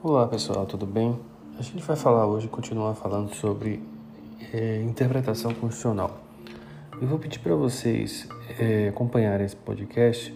[0.00, 1.18] Olá pessoal, tudo bem?
[1.58, 3.82] A gente vai falar hoje, continuar falando sobre
[4.54, 6.20] é, interpretação constitucional.
[6.98, 8.26] Eu vou pedir para vocês
[8.58, 10.32] é, acompanharem esse podcast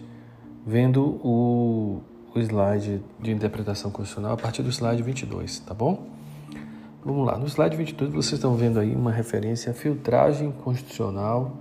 [0.63, 2.01] vendo o,
[2.35, 6.07] o slide de interpretação constitucional a partir do slide 22, tá bom?
[7.03, 11.53] Vamos lá, no slide 22 vocês estão vendo aí uma referência a filtragem constitucional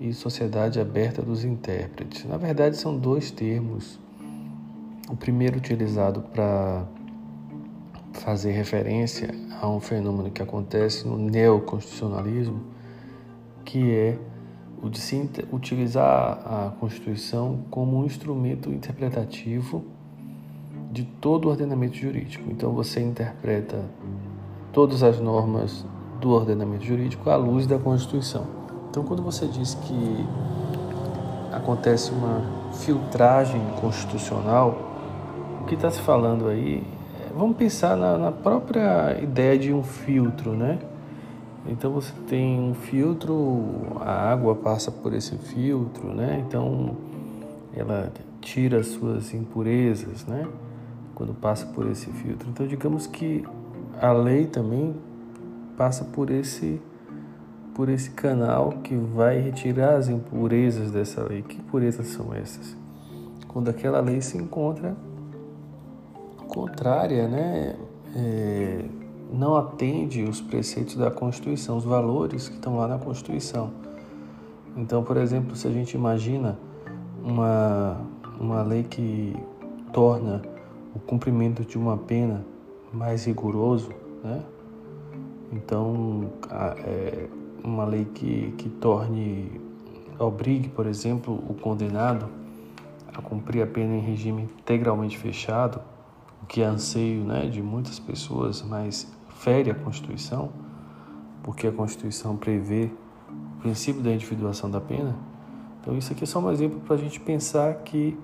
[0.00, 2.24] e sociedade aberta dos intérpretes.
[2.24, 3.98] Na verdade, são dois termos.
[5.08, 6.86] O primeiro utilizado para
[8.12, 12.60] fazer referência a um fenômeno que acontece no neoconstitucionalismo,
[13.64, 14.18] que é
[14.82, 19.84] o de se utilizar a Constituição como um instrumento interpretativo
[20.92, 22.50] de todo o ordenamento jurídico.
[22.50, 23.82] Então você interpreta
[24.72, 25.84] todas as normas
[26.20, 28.63] do ordenamento jurídico à luz da Constituição.
[28.94, 30.24] Então quando você diz que
[31.52, 32.42] acontece uma
[32.74, 34.78] filtragem constitucional,
[35.60, 36.80] o que está se falando aí
[37.36, 40.78] vamos pensar na, na, própria ideia de um filtro, né?
[41.66, 43.64] Então você tem um filtro,
[43.98, 46.44] a água passa por esse filtro, né?
[46.46, 46.96] Então
[47.76, 50.46] ela tira as suas impurezas, né?
[51.16, 52.48] Quando passa por esse filtro.
[52.48, 53.44] Então digamos que
[54.00, 54.94] a lei também
[55.76, 56.80] passa por esse
[57.74, 61.42] por esse canal que vai retirar as impurezas dessa lei.
[61.42, 62.76] Que impurezas são essas?
[63.48, 64.96] Quando aquela lei se encontra
[66.48, 67.76] contrária, né,
[68.14, 68.84] é,
[69.32, 73.70] não atende os preceitos da Constituição, os valores que estão lá na Constituição.
[74.76, 76.58] Então, por exemplo, se a gente imagina
[77.22, 78.00] uma,
[78.38, 79.36] uma lei que
[79.92, 80.42] torna
[80.94, 82.44] o cumprimento de uma pena
[82.92, 83.90] mais rigoroso,
[84.22, 84.42] né?
[85.52, 86.30] Então,
[86.84, 87.28] é,
[87.64, 89.60] uma lei que, que torne,
[90.18, 92.28] obrigue, por exemplo, o condenado
[93.12, 95.80] a cumprir a pena em regime integralmente fechado,
[96.42, 100.50] o que é anseio né, de muitas pessoas, mas fere a Constituição,
[101.42, 102.90] porque a Constituição prevê
[103.58, 105.14] o princípio da individuação da pena.
[105.80, 108.18] Então, isso aqui é só um exemplo para a gente pensar que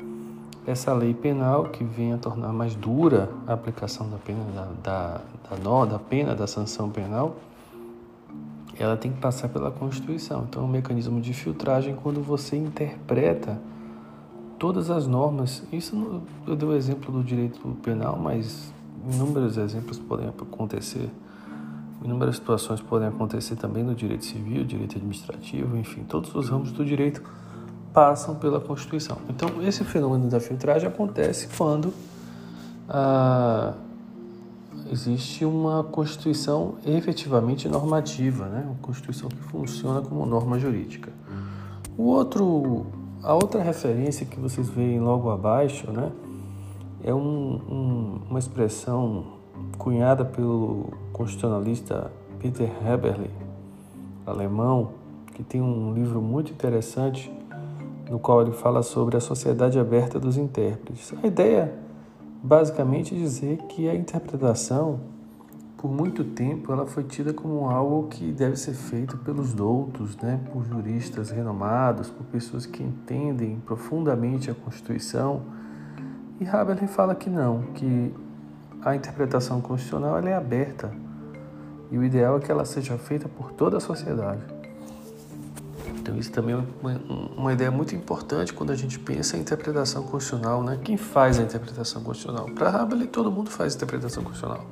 [0.66, 5.56] essa lei penal que vem a tornar mais dura a aplicação da pena da, da,
[5.56, 7.36] da, da pena da sanção penal,
[8.82, 10.46] ela tem que passar pela Constituição.
[10.48, 13.60] Então, é um mecanismo de filtragem quando você interpreta
[14.58, 15.62] todas as normas.
[15.72, 18.72] Isso eu dei o exemplo do direito penal, mas
[19.12, 21.10] inúmeros exemplos podem acontecer.
[22.02, 26.84] Inúmeras situações podem acontecer também no direito civil, direito administrativo, enfim, todos os ramos do
[26.84, 27.22] direito
[27.92, 29.18] passam pela Constituição.
[29.28, 31.92] Então, esse fenômeno da filtragem acontece quando
[32.88, 33.74] ah,
[34.92, 38.64] existe uma Constituição efetivamente normativa, né?
[38.66, 41.12] uma Constituição que funciona como norma jurídica.
[41.96, 42.86] O outro
[43.22, 46.10] a outra referência que vocês veem logo abaixo, né,
[47.04, 49.24] é um, um, uma expressão
[49.76, 53.30] cunhada pelo constitucionalista Peter Heberle,
[54.26, 54.92] alemão,
[55.34, 57.30] que tem um livro muito interessante
[58.10, 61.12] no qual ele fala sobre a sociedade aberta dos intérpretes.
[61.22, 61.72] A ideia,
[62.42, 65.00] basicamente, dizer que a interpretação
[65.80, 70.38] por muito tempo ela foi tida como algo que deve ser feito pelos doutos, né,
[70.52, 75.40] por juristas renomados, por pessoas que entendem profundamente a Constituição.
[76.38, 78.14] E Haberle fala que não, que
[78.82, 80.92] a interpretação constitucional é aberta
[81.90, 84.59] e o ideal é que ela seja feita por toda a sociedade.
[86.00, 87.00] Então isso também é uma,
[87.36, 90.78] uma ideia muito importante quando a gente pensa em interpretação constitucional, né?
[90.82, 92.46] Quem faz a interpretação constitucional?
[92.54, 94.64] Para Haberle todo mundo faz interpretação constitucional.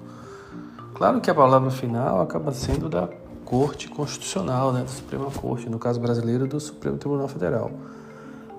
[0.94, 3.08] Claro que a palavra final acaba sendo da
[3.44, 7.70] Corte Constitucional, né, da Suprema Corte, no caso brasileiro, do Supremo Tribunal Federal.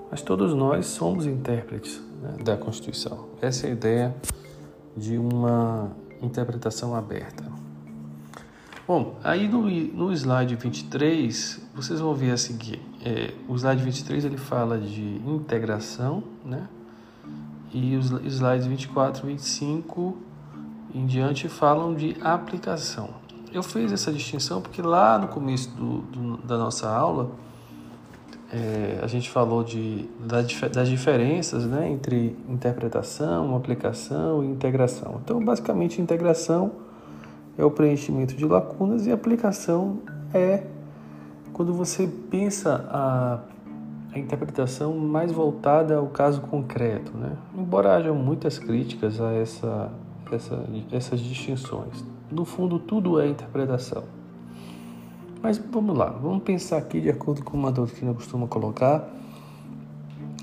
[0.09, 3.25] Mas todos nós somos intérpretes né, da Constituição.
[3.41, 4.15] Essa é a ideia
[4.95, 5.91] de uma
[6.21, 7.43] interpretação aberta.
[8.87, 12.81] Bom, aí no, no slide 23, vocês vão ver a seguir.
[13.03, 16.67] É, o slide 23 ele fala de integração, né?
[17.73, 20.17] E os slides 24 e 25
[20.93, 23.11] em diante falam de aplicação.
[23.53, 27.31] Eu fiz essa distinção porque lá no começo do, do, da nossa aula
[28.51, 35.21] é, a gente falou de, das diferenças né, entre interpretação, aplicação e integração.
[35.23, 36.71] Então, basicamente, integração
[37.57, 39.99] é o preenchimento de lacunas e aplicação
[40.33, 40.63] é
[41.59, 43.39] quando você pensa a,
[44.13, 47.11] a interpretação mais voltada ao caso concreto.
[47.17, 47.35] Né?
[47.53, 49.91] Embora haja muitas críticas a essa
[50.31, 52.01] essa, essas distinções.
[52.31, 54.05] No fundo, tudo é interpretação.
[55.41, 59.09] Mas vamos lá, vamos pensar aqui de acordo com uma doutrina costuma colocar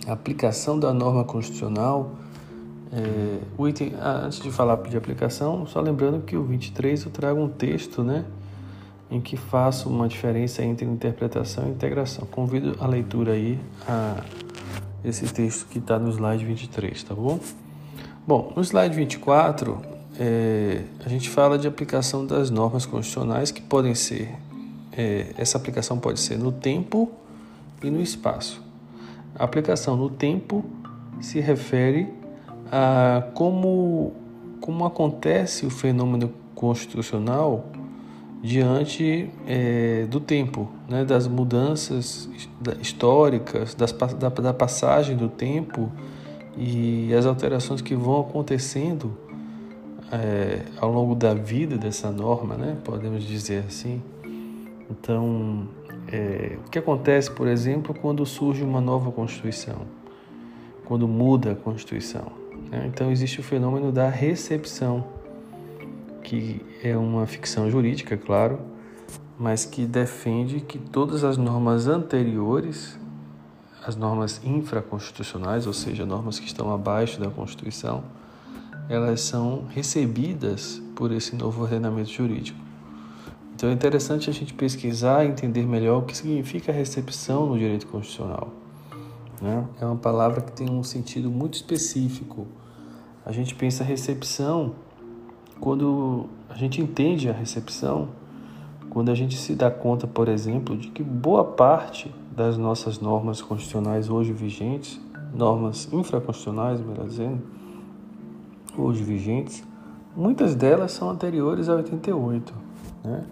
[0.06, 2.10] a aplicação da norma constitucional.
[2.92, 7.40] É, item, ah, antes de falar de aplicação, só lembrando que o 23 eu trago
[7.40, 8.26] um texto, né,
[9.10, 12.26] em que faço uma diferença entre interpretação e integração.
[12.26, 14.22] Convido a leitura aí a
[15.04, 17.38] esse texto que está no slide 23, tá bom?
[18.26, 19.80] Bom, no slide 24,
[20.18, 24.34] é, a gente fala de aplicação das normas constitucionais que podem ser,
[24.92, 27.10] é, essa aplicação pode ser no tempo
[27.82, 28.60] e no espaço.
[29.38, 30.64] A aplicação no tempo
[31.20, 32.08] se refere
[32.72, 34.12] a como,
[34.60, 37.70] como acontece o fenômeno constitucional
[38.46, 42.31] diante é, do tempo, né, das mudanças
[42.81, 45.90] históricas, das, da, da passagem do tempo
[46.56, 49.19] e as alterações que vão acontecendo
[50.12, 54.00] é, ao longo da vida dessa norma, né, podemos dizer assim.
[54.88, 55.66] Então,
[56.06, 59.81] é, o que acontece, por exemplo, quando surge uma nova Constituição,
[60.84, 62.31] quando muda a Constituição?
[62.70, 62.84] Né?
[62.87, 65.04] Então, existe o fenômeno da recepção,
[66.26, 68.58] que é uma ficção jurídica, claro,
[69.38, 72.99] mas que defende que todas as normas anteriores,
[73.87, 78.02] as normas infraconstitucionais, ou seja, normas que estão abaixo da Constituição,
[78.88, 82.58] elas são recebidas por esse novo ordenamento jurídico.
[83.55, 87.87] Então é interessante a gente pesquisar e entender melhor o que significa recepção no direito
[87.87, 88.52] constitucional.
[89.40, 89.64] Né?
[89.81, 92.49] É uma palavra que tem um sentido muito específico.
[93.25, 94.75] A gente pensa recepção
[95.60, 98.08] quando a gente entende a recepção,
[98.90, 103.42] quando a gente se dá conta, por exemplo, de que boa parte das nossas normas
[103.42, 105.00] constitucionais hoje vigentes,
[105.34, 107.42] normas infraconstitucionais, melhor dizendo,
[108.76, 109.64] hoje vigentes,
[110.16, 112.54] muitas delas são anteriores a 88,
[113.04, 113.24] né?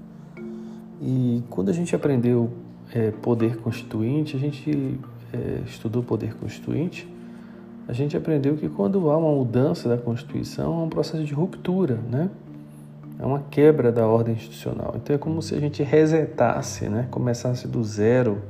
[1.01, 2.51] E quando a gente aprendeu
[2.93, 4.99] é, poder constituinte, a gente
[5.33, 7.07] é, estudou poder constituinte,
[7.87, 11.99] a gente aprendeu que quando há uma mudança da Constituição, é um processo de ruptura,
[12.11, 12.31] né?
[13.19, 14.95] É uma quebra da ordem institucional.
[14.97, 17.07] Então é como se a gente resetasse, né?
[17.11, 18.43] Começasse do zero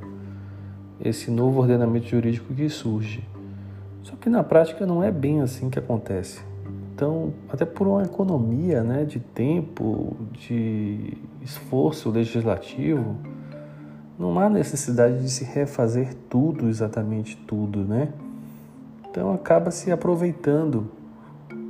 [1.05, 3.25] esse novo ordenamento jurídico que surge.
[4.03, 6.41] Só que na prática não é bem assim que acontece.
[6.95, 13.17] Então, até por uma economia né, de tempo, de esforço legislativo,
[14.17, 18.13] não há necessidade de se refazer tudo, exatamente tudo, né?
[19.15, 20.89] Então acaba se aproveitando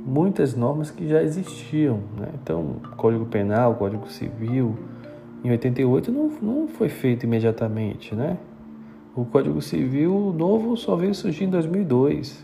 [0.03, 2.29] muitas normas que já existiam, né?
[2.41, 4.75] Então, Código Penal, Código Civil,
[5.43, 8.39] em 88 não, não foi feito imediatamente, né?
[9.15, 12.43] O Código Civil novo só veio surgir em 2002.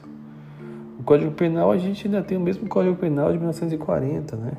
[1.00, 4.52] O Código Penal, a gente ainda tem o mesmo Código Penal de 1940, né?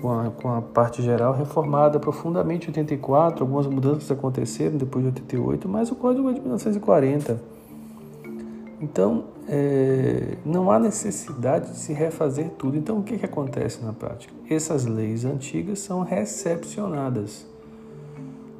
[0.00, 5.10] Com a, com a parte geral reformada profundamente em 84, algumas mudanças aconteceram depois de
[5.10, 7.55] 88, mas o Código é de 1940.
[8.80, 12.76] Então, é, não há necessidade de se refazer tudo.
[12.76, 14.34] Então, o que, que acontece na prática?
[14.50, 17.46] Essas leis antigas são recepcionadas.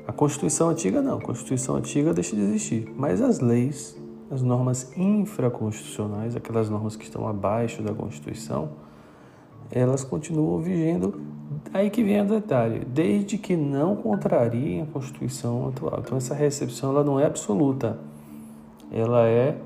[0.07, 3.97] A Constituição antiga não, a Constituição antiga deixa de existir, mas as leis
[4.31, 8.71] as normas infraconstitucionais, aquelas normas que estão abaixo da Constituição,
[9.71, 11.21] elas continuam vigendo.
[11.73, 16.01] Aí que vem o detalhe, desde que não contrariem a Constituição atual.
[16.01, 17.99] Então essa recepção ela não é absoluta,
[18.91, 19.57] ela é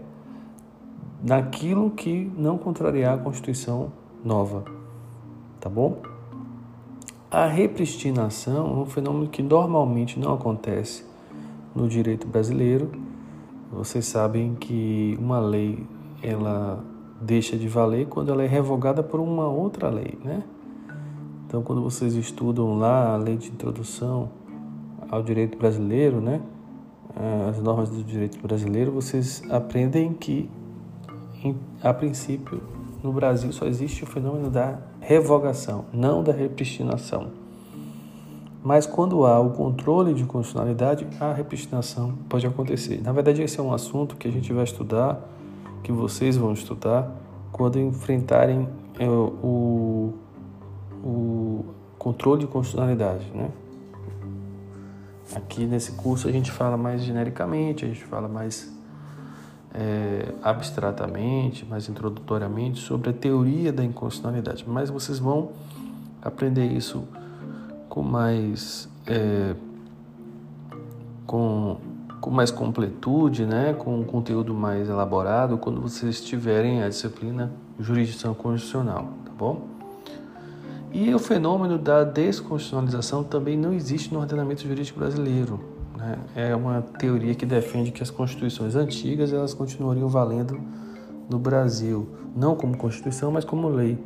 [1.22, 3.92] naquilo que não contrariar a Constituição
[4.24, 4.64] nova,
[5.60, 5.98] tá bom?
[7.30, 11.04] A repristinação é um fenômeno que normalmente não acontece
[11.74, 12.90] no direito brasileiro
[13.72, 15.86] vocês sabem que uma lei
[16.20, 16.84] ela
[17.20, 20.42] deixa de valer quando ela é revogada por uma outra lei, né?
[21.46, 24.28] Então, quando vocês estudam lá a lei de introdução
[25.08, 26.40] ao direito brasileiro, né?
[27.48, 30.50] As normas do direito brasileiro, vocês aprendem que,
[31.82, 32.62] a princípio,
[33.02, 37.28] no Brasil só existe o fenômeno da revogação, não da repristinação.
[38.62, 43.00] Mas quando há o controle de constitucionalidade, a repristinação pode acontecer.
[43.02, 45.26] Na verdade, esse é um assunto que a gente vai estudar,
[45.82, 47.10] que vocês vão estudar,
[47.50, 48.68] quando enfrentarem
[48.98, 50.12] é, o,
[51.02, 51.64] o
[51.98, 53.24] controle de constitucionalidade.
[53.34, 53.50] Né?
[55.34, 58.70] Aqui nesse curso a gente fala mais genericamente, a gente fala mais
[59.74, 64.64] é, abstratamente, mais introdutoriamente sobre a teoria da inconstitucionalidade.
[64.66, 65.50] Mas vocês vão
[66.22, 67.04] aprender isso
[67.88, 69.54] com mais é,
[71.26, 71.76] com,
[72.20, 78.34] com mais completude, né, com um conteúdo mais elaborado quando vocês tiverem a disciplina jurisdição
[78.34, 79.68] constitucional, tá bom?
[80.92, 85.79] E o fenômeno da desconstitucionalização também não existe no ordenamento jurídico brasileiro.
[86.00, 90.60] Né, é uma teoria que defende que as constituições antigas elas continuariam valendo
[91.28, 93.98] no Brasil, não como constituição, mas como lei.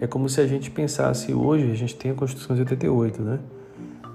[0.00, 3.38] É como se a gente pensasse hoje, a gente tem a Constituição de 88, né?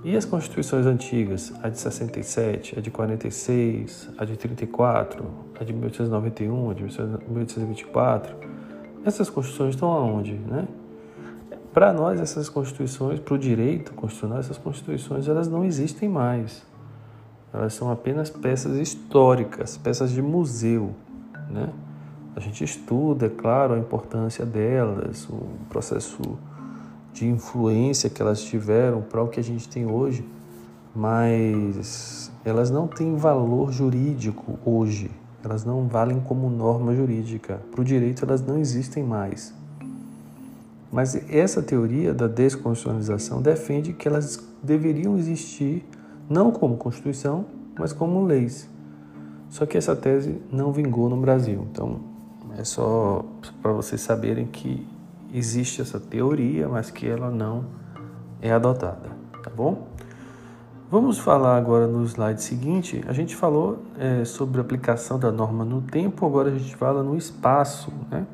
[0.04, 5.26] E as constituições antigas, a de 67, a de 46, a de 34,
[5.60, 8.36] a de 1891, a de 1824,
[9.06, 10.68] essas constituições estão aonde, né?
[11.74, 16.66] Para nós, essas constituições, para o direito constitucional, essas constituições, elas não existem mais.
[17.58, 20.92] Elas são apenas peças históricas, peças de museu,
[21.50, 21.70] né?
[22.36, 26.22] A gente estuda, é claro, a importância delas, o processo
[27.12, 30.24] de influência que elas tiveram para o que a gente tem hoje,
[30.96, 35.10] mas elas não têm valor jurídico hoje.
[35.44, 37.60] Elas não valem como norma jurídica.
[37.72, 39.54] Para o direito, elas não existem mais.
[40.92, 45.84] Mas essa teoria da desconstitucionalização defende que elas deveriam existir
[46.30, 47.46] não como Constituição,
[47.78, 48.70] mas como leis.
[49.50, 51.66] Só que essa tese não vingou no Brasil.
[51.72, 52.00] Então,
[52.58, 53.24] é só
[53.62, 54.86] para vocês saberem que
[55.34, 57.66] existe essa teoria, mas que ela não
[58.42, 59.10] é adotada,
[59.44, 59.88] tá bom?
[60.90, 63.04] Vamos falar agora no slide seguinte.
[63.08, 67.04] A gente falou é, sobre a aplicação da norma no tempo, agora a gente fala
[67.04, 68.26] no espaço, né?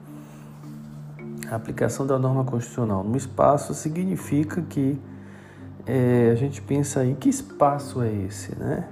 [1.49, 4.99] A aplicação da norma constitucional no espaço significa que
[5.85, 8.87] é, a gente pensa aí que espaço é esse, né?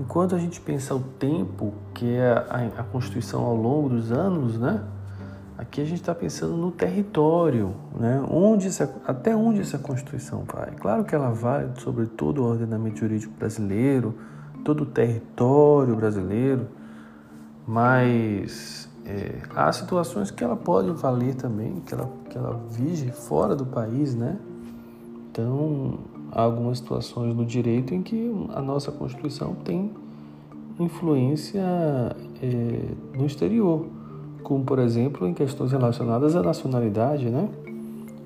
[0.00, 4.58] Enquanto a gente pensa o tempo, que é a, a Constituição ao longo dos anos,
[4.58, 4.82] né?
[5.58, 8.24] Aqui a gente está pensando no território, né?
[8.30, 10.70] onde essa, até onde essa Constituição vai.
[10.76, 14.14] Claro que ela vale sobre todo o ordenamento jurídico brasileiro,
[14.64, 16.68] todo o território brasileiro,
[17.66, 23.56] mas é, há situações que ela pode valer também, que ela, que ela vige fora
[23.56, 24.38] do país, né?
[25.38, 26.00] Então,
[26.32, 29.92] há algumas situações no direito em que a nossa Constituição tem
[30.80, 31.62] influência
[32.42, 33.86] é, no exterior,
[34.42, 37.48] como por exemplo em questões relacionadas à nacionalidade, né?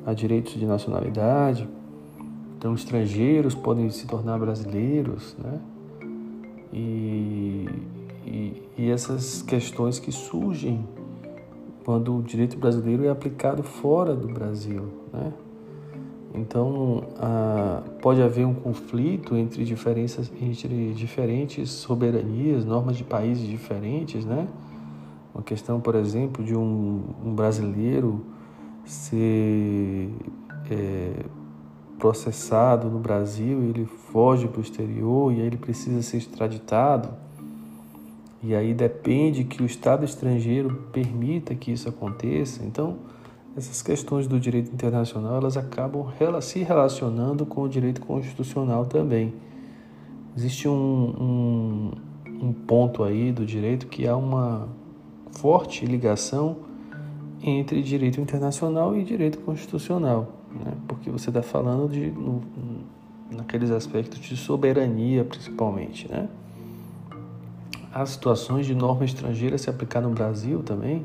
[0.06, 1.68] a direitos de nacionalidade.
[2.56, 5.60] Então, estrangeiros podem se tornar brasileiros, né?
[6.72, 7.68] E,
[8.26, 10.82] e, e essas questões que surgem
[11.84, 15.32] quando o direito brasileiro é aplicado fora do Brasil, né?
[16.34, 24.24] Então, ah, pode haver um conflito entre, diferenças, entre diferentes soberanias, normas de países diferentes,
[24.24, 24.48] né?
[25.34, 28.24] Uma questão, por exemplo, de um, um brasileiro
[28.84, 30.10] ser
[30.70, 31.24] é,
[31.98, 37.10] processado no Brasil, ele foge para o exterior e aí ele precisa ser extraditado.
[38.42, 42.64] E aí depende que o Estado estrangeiro permita que isso aconteça.
[42.64, 42.96] Então,
[43.56, 46.06] essas questões do direito internacional elas acabam
[46.40, 49.34] se relacionando com o direito constitucional também.
[50.36, 51.90] Existe um, um,
[52.46, 54.68] um ponto aí do direito que há uma
[55.32, 56.56] forte ligação
[57.42, 60.72] entre direito internacional e direito constitucional, né?
[60.88, 62.40] porque você está falando de no,
[63.30, 66.28] naqueles aspectos de soberania principalmente, né?
[67.94, 71.04] Há situações de norma estrangeira se aplicar no Brasil também,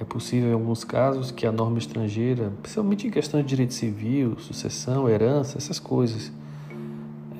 [0.00, 4.36] é possível, em alguns casos, que a norma estrangeira, principalmente em questão de direito civil,
[4.38, 6.32] sucessão, herança, essas coisas,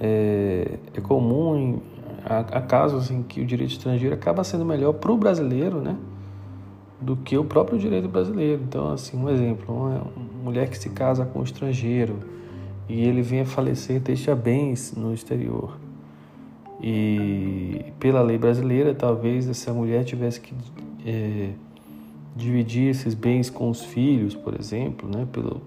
[0.01, 1.83] é, é comum em,
[2.25, 5.97] há, há, casos em que o direito estrangeiro acaba sendo melhor para o brasileiro, né?
[7.01, 8.63] do que o próprio direito brasileiro.
[8.63, 10.11] Então, assim, um exemplo, uma
[10.43, 12.19] mulher que se casa com um estrangeiro
[12.89, 15.79] e ele vem a falecer, deixa bens no exterior.
[16.83, 20.55] E pela lei brasileira, talvez essa mulher tivesse que
[21.05, 21.51] é,
[22.35, 25.63] dividir esses bens com os filhos, por exemplo, né, pelo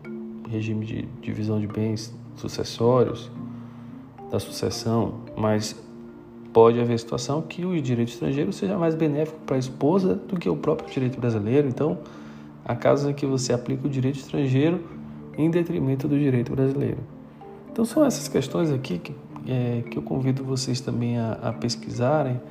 [0.50, 3.32] regime de divisão de bens sucessórios
[4.30, 5.76] da sucessão, mas
[6.52, 10.50] pode haver situação que o direito estrangeiro seja mais benéfico para a esposa do que
[10.50, 11.68] o próprio direito brasileiro.
[11.68, 12.00] Então,
[12.66, 14.84] há casos em que você aplica o direito estrangeiro
[15.38, 16.98] em detrimento do direito brasileiro.
[17.72, 19.14] Então, são essas questões aqui que,
[19.48, 22.42] é, que eu convido vocês também a, a pesquisarem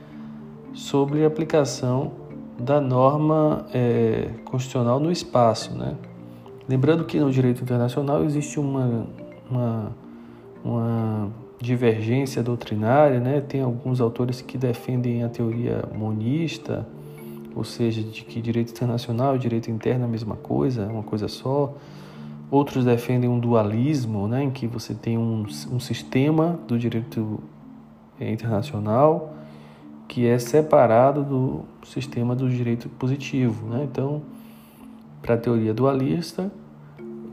[0.72, 2.12] sobre a aplicação
[2.58, 5.74] da norma é, constitucional no espaço.
[5.76, 5.94] Né?
[6.68, 9.06] Lembrando que no direito internacional existe uma,
[9.50, 9.92] uma,
[10.64, 13.40] uma divergência doutrinária, né?
[13.40, 16.86] tem alguns autores que defendem a teoria monista,
[17.54, 21.28] ou seja, de que direito internacional e direito interno é a mesma coisa, uma coisa
[21.28, 21.74] só.
[22.50, 24.44] Outros defendem um dualismo, né?
[24.44, 27.40] em que você tem um, um sistema do direito
[28.20, 29.34] internacional
[30.08, 33.66] que é separado do sistema do direito positivo.
[33.68, 33.86] Né?
[33.90, 34.22] Então,
[35.20, 36.50] para a teoria dualista,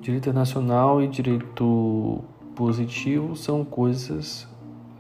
[0.01, 2.21] direito internacional e direito
[2.55, 4.47] positivo são coisas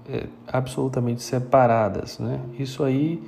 [0.09, 2.19] é, absolutamente separadas.
[2.19, 2.39] Né?
[2.57, 3.21] Isso aí,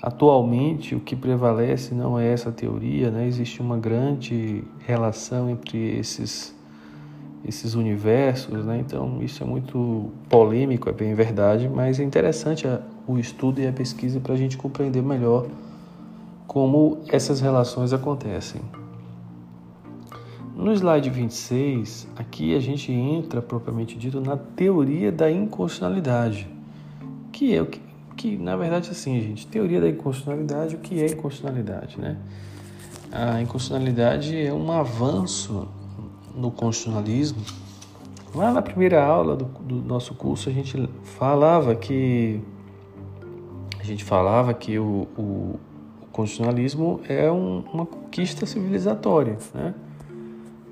[0.00, 3.26] atualmente, o que prevalece não é essa teoria, né?
[3.26, 6.54] existe uma grande relação entre esses,
[7.46, 8.78] esses universos, né?
[8.78, 13.66] então isso é muito polêmico, é bem verdade, mas é interessante a, o estudo e
[13.66, 15.46] a pesquisa para a gente compreender melhor
[16.46, 18.60] como essas relações acontecem.
[20.54, 26.48] No slide 26, aqui a gente entra propriamente dito na teoria da inconstitucionalidade,
[27.32, 27.80] que é o que,
[28.16, 32.16] que na verdade assim, gente, teoria da inconstitucionalidade, o que é inconstitucionalidade, né?
[33.10, 35.68] A inconstitucionalidade é um avanço
[36.36, 37.42] no constitucionalismo.
[38.32, 42.40] Lá na primeira aula do, do nosso curso a gente falava que
[43.84, 45.20] a gente falava que o, o,
[46.00, 49.74] o constitucionalismo é um, uma conquista civilizatória, né?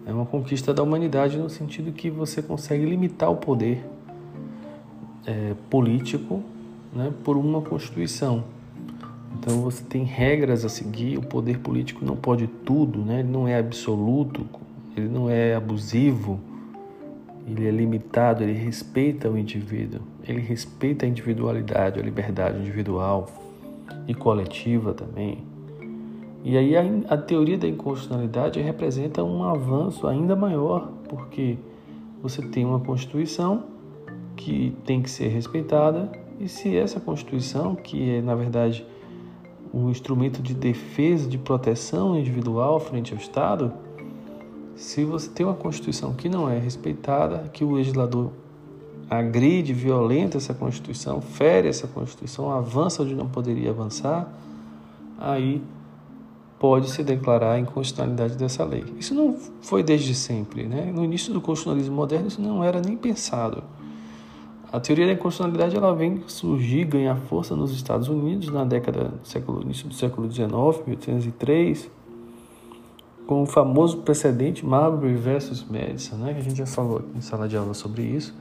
[0.06, 3.84] É uma conquista da humanidade no sentido que você consegue limitar o poder
[5.26, 6.42] é, político
[6.92, 8.44] né, por uma Constituição.
[9.38, 13.20] Então você tem regras a seguir, o poder político não pode tudo, né?
[13.20, 14.46] ele não é absoluto,
[14.96, 16.40] ele não é abusivo,
[17.46, 23.28] ele é limitado, ele respeita o indivíduo, ele respeita a individualidade, a liberdade individual
[24.06, 25.38] e coletiva também.
[26.44, 31.56] E aí a, a teoria da inconstitucionalidade representa um avanço ainda maior, porque
[32.22, 33.64] você tem uma Constituição
[34.36, 38.84] que tem que ser respeitada, e se essa Constituição, que é na verdade
[39.72, 43.72] um instrumento de defesa, de proteção individual frente ao Estado,
[44.76, 48.30] se você tem uma Constituição que não é respeitada, que o legislador
[49.08, 54.32] agride, violenta essa Constituição, fere essa Constituição, avança onde não poderia avançar,
[55.18, 55.62] aí
[56.58, 58.84] pode se declarar a inconstitucionalidade dessa lei.
[58.96, 60.62] Isso não foi desde sempre.
[60.62, 60.92] Né?
[60.94, 63.64] No início do constitucionalismo moderno, isso não era nem pensado.
[64.72, 69.12] A teoria da inconstitucionalidade ela vem surgir, ganhar força nos Estados Unidos na década
[69.44, 70.48] do início do século XIX,
[70.86, 71.90] 1803,
[73.32, 76.34] com o famoso precedente Marbury versus Madison, né?
[76.34, 78.34] que a gente já falou em sala de aula sobre isso.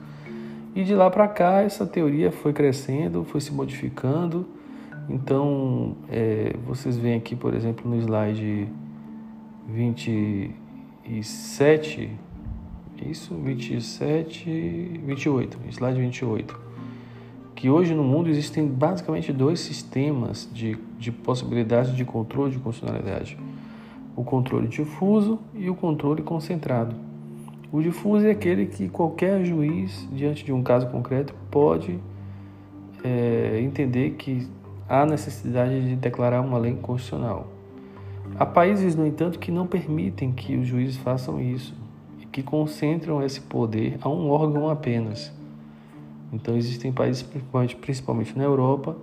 [0.75, 4.45] E de lá para cá, essa teoria foi crescendo, foi se modificando
[5.10, 8.69] então, é, vocês veem aqui, por exemplo, no slide
[9.67, 12.12] 27,
[13.06, 16.58] isso, 27, 28, slide 28,
[17.56, 23.38] que hoje no mundo existem basicamente dois sistemas de, de possibilidade de controle de constitucionalidade.
[24.15, 26.95] O controle difuso e o controle concentrado.
[27.71, 31.97] O difuso é aquele que qualquer juiz, diante de um caso concreto, pode
[33.04, 34.47] é, entender que
[34.89, 37.47] há necessidade de declarar uma lei constitucional.
[38.38, 41.74] Há países, no entanto, que não permitem que os juízes façam isso
[42.19, 45.32] e que concentram esse poder a um órgão apenas.
[46.34, 47.24] Então, existem países,
[47.80, 48.97] principalmente na Europa,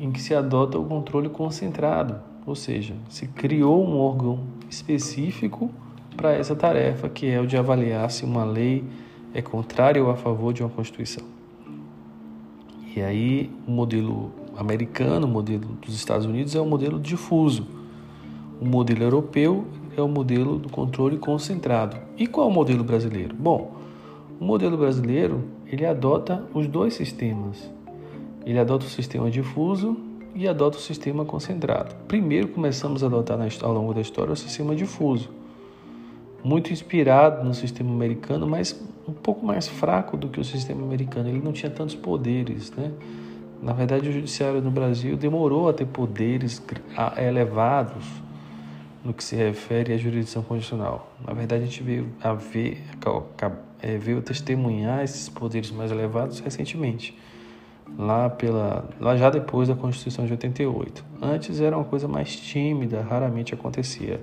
[0.00, 5.70] em que se adota o controle concentrado, ou seja, se criou um órgão específico
[6.16, 8.84] para essa tarefa, que é o de avaliar se uma lei
[9.34, 11.24] é contrária ou a favor de uma Constituição.
[12.96, 17.66] E aí, o modelo americano, o modelo dos Estados Unidos é um modelo difuso.
[18.58, 21.98] O modelo europeu é o modelo do controle concentrado.
[22.16, 23.36] E qual é o modelo brasileiro?
[23.38, 23.76] Bom,
[24.40, 27.70] o modelo brasileiro ele adota os dois sistemas.
[28.46, 31.94] Ele adota o sistema difuso e adota o sistema concentrado.
[32.06, 35.30] Primeiro começamos a adotar ao longo da história o sistema difuso,
[36.42, 41.28] muito inspirado no sistema americano, mas um pouco mais fraco do que o sistema americano.
[41.28, 42.92] Ele não tinha tantos poderes, né?
[43.62, 46.62] Na verdade, o judiciário no Brasil demorou a ter poderes
[47.16, 48.04] elevados
[49.04, 51.12] no que se refere à jurisdição constitucional.
[51.26, 52.84] Na verdade, a gente veio a ver,
[53.80, 57.16] é, veio testemunhar esses poderes mais elevados recentemente,
[57.96, 61.04] lá pela, lá já depois da Constituição de 88.
[61.22, 64.20] Antes era uma coisa mais tímida, raramente acontecia.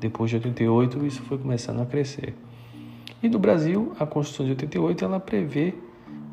[0.00, 2.34] Depois de 88, isso foi começando a crescer.
[3.22, 5.74] E no Brasil, a Constituição de 88 ela prevê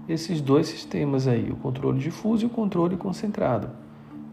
[0.10, 3.70] esses dois sistemas aí, o controle difuso e o controle concentrado.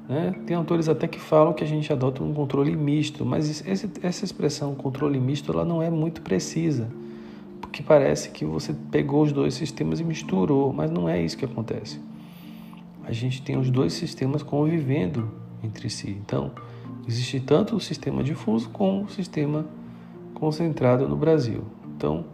[0.09, 0.35] Né?
[0.47, 4.25] Tem autores até que falam que a gente adota um controle misto, mas esse, essa
[4.25, 6.89] expressão controle misto ela não é muito precisa,
[7.61, 11.45] porque parece que você pegou os dois sistemas e misturou, mas não é isso que
[11.45, 12.01] acontece.
[13.09, 15.31] A gente tem os dois sistemas convivendo
[15.65, 16.11] entre si.
[16.11, 16.53] Então,
[17.09, 19.65] existe tanto o sistema difuso como o sistema
[20.35, 21.65] concentrado no Brasil.
[21.97, 22.27] Então,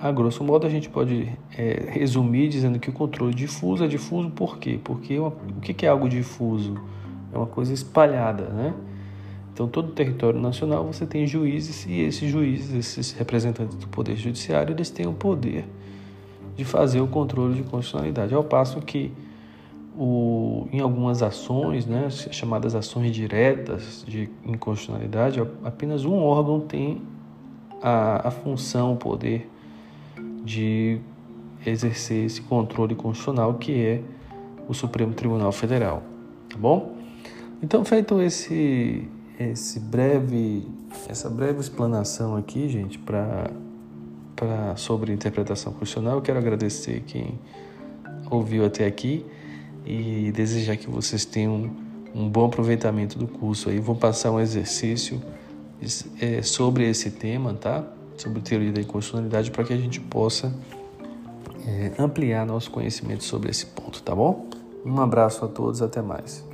[0.00, 4.30] a grosso modo, a gente pode é, resumir dizendo que o controle difuso é difuso
[4.30, 4.80] por quê?
[4.82, 6.80] Porque uma, o que é algo difuso?
[7.30, 8.72] É uma coisa espalhada, né?
[9.52, 14.16] Então, todo o território nacional você tem juízes e esses juízes, esses representantes do poder
[14.16, 15.66] judiciário, eles têm o poder
[16.56, 18.32] de fazer o controle de constitucionalidade.
[18.34, 19.12] Ao passo que
[19.98, 27.02] o, em algumas ações, né, chamadas ações diretas de inconstitucionalidade, apenas um órgão tem
[27.82, 29.50] a, a função, o poder
[30.44, 31.00] de
[31.66, 34.00] exercer esse controle constitucional, que é
[34.68, 36.04] o Supremo Tribunal Federal.
[36.48, 36.96] Tá bom?
[37.60, 39.08] Então, feito esse,
[39.38, 40.64] esse breve,
[41.08, 43.50] essa breve explanação aqui, gente, para
[44.36, 47.36] pra, sobre interpretação constitucional, eu quero agradecer quem
[48.30, 49.26] ouviu até aqui
[49.84, 51.70] e desejar que vocês tenham
[52.14, 53.78] um bom aproveitamento do curso aí.
[53.78, 55.22] Vou passar um exercício
[56.20, 57.84] é, sobre esse tema, tá?
[58.16, 60.52] Sobre teoria da inconstitucionalidade para que a gente possa
[61.66, 64.48] é, ampliar nosso conhecimento sobre esse ponto, tá bom?
[64.84, 66.46] Um abraço a todos, até mais.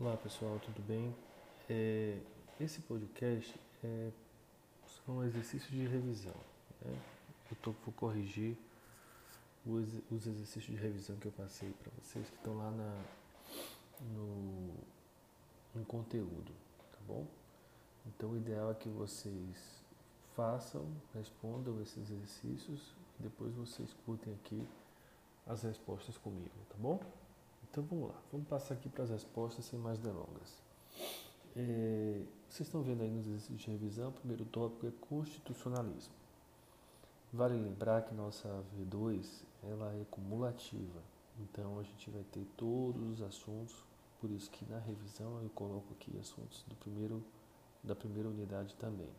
[0.00, 1.14] Olá pessoal, tudo bem?
[1.68, 2.14] É,
[2.60, 4.08] esse podcast é,
[5.04, 6.34] são exercícios de revisão.
[6.84, 6.98] Né?
[7.50, 8.56] Eu tô, vou corrigir
[9.66, 13.02] os, os, exercícios de revisão que eu passei para vocês que estão lá na,
[14.12, 14.74] no,
[15.74, 16.52] no conteúdo,
[16.92, 17.26] tá bom?
[18.06, 19.82] Então o ideal é que vocês
[20.34, 24.66] façam, respondam esses exercícios e depois vocês escutem aqui
[25.46, 27.00] as respostas comigo, tá bom?
[27.70, 30.62] Então vamos lá, vamos passar aqui para as respostas sem mais delongas.
[31.56, 32.22] É,
[32.54, 36.14] vocês estão vendo aí nos exercícios de revisão, o primeiro tópico é constitucionalismo.
[37.32, 41.02] Vale lembrar que nossa V2 ela é cumulativa,
[41.40, 43.74] então a gente vai ter todos os assuntos,
[44.20, 47.24] por isso que na revisão eu coloco aqui assuntos do primeiro,
[47.82, 49.10] da primeira unidade também.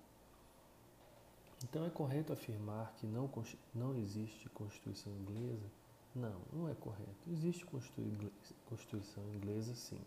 [1.62, 3.30] Então é correto afirmar que não,
[3.74, 5.70] não existe Constituição inglesa?
[6.16, 7.30] Não, não é correto.
[7.30, 10.00] Existe Constituição inglesa sim.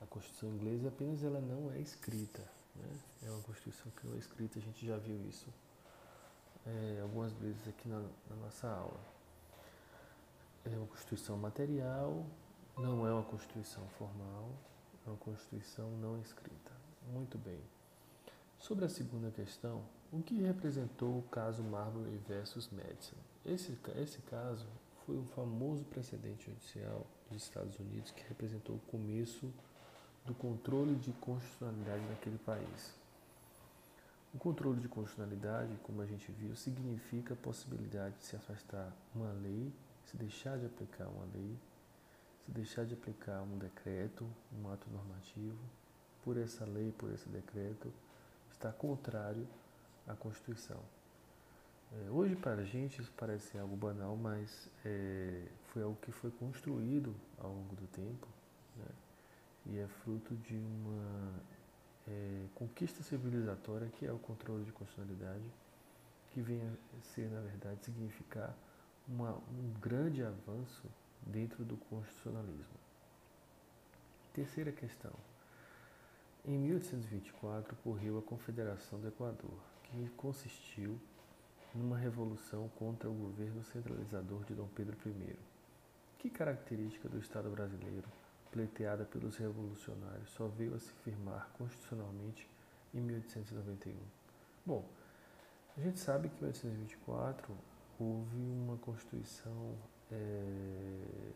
[0.00, 2.42] A Constituição inglesa apenas ela não é escrita.
[2.74, 3.00] Né?
[3.26, 5.46] É uma Constituição que não é escrita, a gente já viu isso
[6.66, 9.00] é, algumas vezes aqui na, na nossa aula.
[10.64, 12.26] É uma Constituição material,
[12.76, 14.50] não é uma Constituição formal,
[15.06, 16.72] é uma Constituição não escrita.
[17.12, 17.60] Muito bem.
[18.58, 19.82] Sobre a segunda questão,
[20.12, 23.16] o que representou o caso Marbury versus Madison?
[23.46, 24.66] Esse, esse caso
[25.06, 29.50] foi um famoso precedente judicial dos Estados Unidos que representou o começo
[30.24, 32.94] do controle de constitucionalidade naquele país.
[34.34, 39.32] O controle de constitucionalidade, como a gente viu, significa a possibilidade de se afastar uma
[39.32, 39.72] lei,
[40.04, 41.56] se deixar de aplicar uma lei,
[42.44, 44.26] se deixar de aplicar um decreto,
[44.60, 45.58] um ato normativo,
[46.22, 47.92] por essa lei, por esse decreto,
[48.50, 49.46] está contrário
[50.06, 50.80] à Constituição.
[51.90, 56.30] É, hoje, para a gente, isso parece algo banal, mas é, foi algo que foi
[56.30, 58.28] construído ao longo do tempo
[58.78, 58.86] né?
[59.68, 61.34] E é fruto de uma
[62.06, 65.44] é, conquista civilizatória que é o controle de constitucionalidade,
[66.30, 68.54] que vem a ser, na verdade, significar
[69.06, 70.84] uma, um grande avanço
[71.26, 72.78] dentro do constitucionalismo.
[74.32, 75.12] Terceira questão.
[76.44, 80.98] Em 1824 ocorreu a Confederação do Equador, que consistiu
[81.74, 85.36] numa revolução contra o governo centralizador de Dom Pedro I.
[86.18, 88.08] Que característica do Estado brasileiro,
[88.50, 92.48] pleiteada pelos revolucionários, só veio a se firmar constitucionalmente
[92.94, 93.94] em 1891?
[94.64, 94.84] Bom,
[95.76, 97.54] a gente sabe que em 1824
[98.00, 99.76] houve uma Constituição
[100.10, 101.32] é,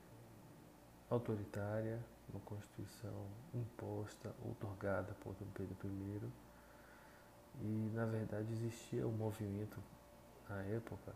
[1.11, 1.99] autoritária,
[2.31, 6.31] uma Constituição imposta, outorgada por Dom Pedro I.
[7.61, 9.79] E, na verdade, existia um movimento
[10.49, 11.13] na época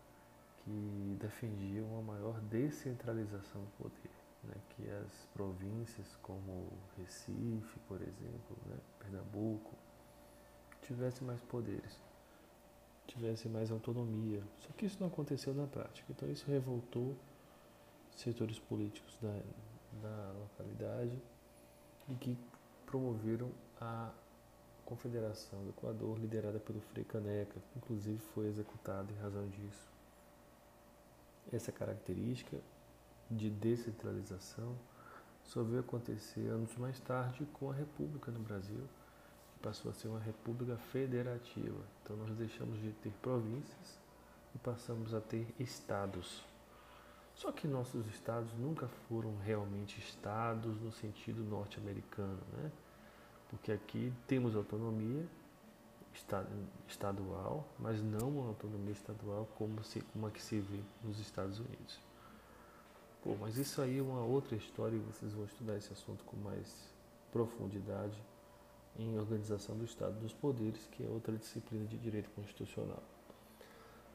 [0.63, 4.11] que defendia uma maior descentralização do poder,
[4.47, 4.55] né?
[4.71, 8.77] que as províncias como Recife, por exemplo, né?
[8.99, 9.75] Pernambuco,
[10.83, 12.01] tivessem mais poderes,
[13.07, 14.43] tivessem mais autonomia.
[14.61, 16.07] Só que isso não aconteceu na prática.
[16.11, 17.17] Então isso revoltou
[18.17, 19.41] setores políticos da,
[20.03, 21.21] da localidade
[22.09, 22.37] e que
[22.87, 24.13] promoveram a
[24.85, 29.91] Confederação do Equador, liderada pelo Frei Caneca, que inclusive foi executado em razão disso.
[31.53, 32.61] Essa característica
[33.31, 34.77] de descentralização
[35.43, 38.83] só veio acontecer anos mais tarde com a República no Brasil,
[39.53, 41.81] que passou a ser uma república federativa.
[42.03, 44.01] Então nós deixamos de ter províncias
[44.55, 46.45] e passamos a ter estados.
[47.35, 52.73] Só que nossos estados nunca foram realmente estados no sentido norte-americano, né?
[53.49, 55.27] porque aqui temos autonomia
[56.89, 59.81] estadual, mas não uma autonomia estadual como,
[60.27, 62.06] a que se vê nos Estados Unidos.
[63.27, 66.37] Pô, mas isso aí é uma outra história e vocês vão estudar esse assunto com
[66.37, 66.95] mais
[67.33, 68.17] profundidade
[68.97, 73.03] em organização do Estado dos poderes, que é outra disciplina de direito constitucional.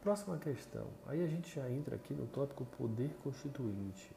[0.02, 0.88] Próxima questão.
[1.08, 4.10] Aí a gente já entra aqui no tópico poder constituinte.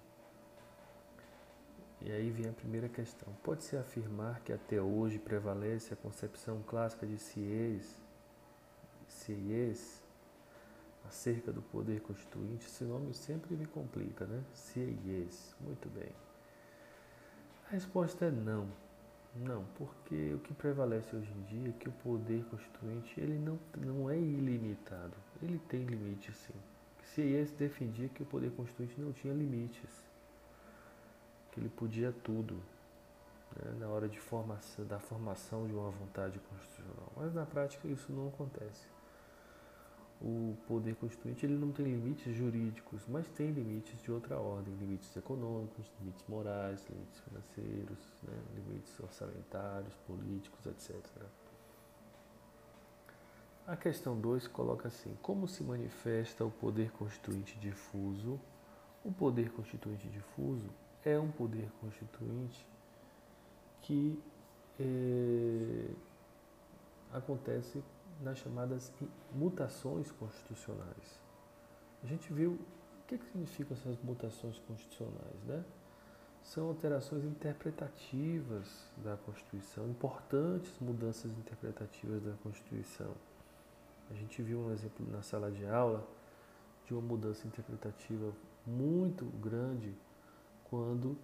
[2.00, 3.34] E aí vem a primeira questão.
[3.42, 7.96] Pode-se afirmar que até hoje prevalece a concepção clássica de Sieyès,
[9.08, 10.03] Sieyès
[11.14, 12.66] acerca do poder constituinte?
[12.66, 14.42] Esse nome sempre me complica, né?
[14.52, 15.54] Sieyès.
[15.60, 16.10] Muito bem.
[17.68, 18.68] A resposta é não.
[19.36, 23.58] Não, porque o que prevalece hoje em dia é que o poder constituinte ele não,
[23.76, 25.14] não é ilimitado.
[25.40, 26.54] Ele tem limites, sim.
[27.16, 30.02] Esse defendia que o poder constituinte não tinha limites,
[31.52, 32.54] que ele podia tudo
[33.56, 37.12] né, na hora de formação, da formação de uma vontade constitucional.
[37.16, 38.93] Mas na prática isso não acontece
[40.20, 45.14] o poder constituinte ele não tem limites jurídicos, mas tem limites de outra ordem, limites
[45.16, 50.94] econômicos, limites morais, limites financeiros, né, limites orçamentários, políticos, etc.
[53.66, 58.38] A questão 2 coloca assim: como se manifesta o poder constituinte difuso?
[59.02, 60.68] O poder constituinte difuso
[61.04, 62.66] é um poder constituinte
[63.82, 64.18] que
[64.80, 65.90] é,
[67.12, 67.82] acontece
[68.20, 68.92] nas chamadas
[69.32, 71.20] mutações constitucionais.
[72.02, 75.64] A gente viu o que, que significam essas mutações constitucionais, né?
[76.42, 83.14] São alterações interpretativas da Constituição, importantes mudanças interpretativas da Constituição.
[84.10, 86.06] A gente viu um exemplo na sala de aula
[86.86, 88.30] de uma mudança interpretativa
[88.66, 89.94] muito grande
[90.64, 91.16] quando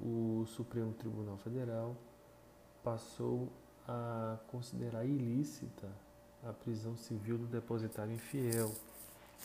[0.00, 1.96] o Supremo Tribunal Federal
[2.82, 3.52] passou
[3.88, 5.88] a considerar ilícita
[6.48, 8.72] a prisão civil do depositário infiel.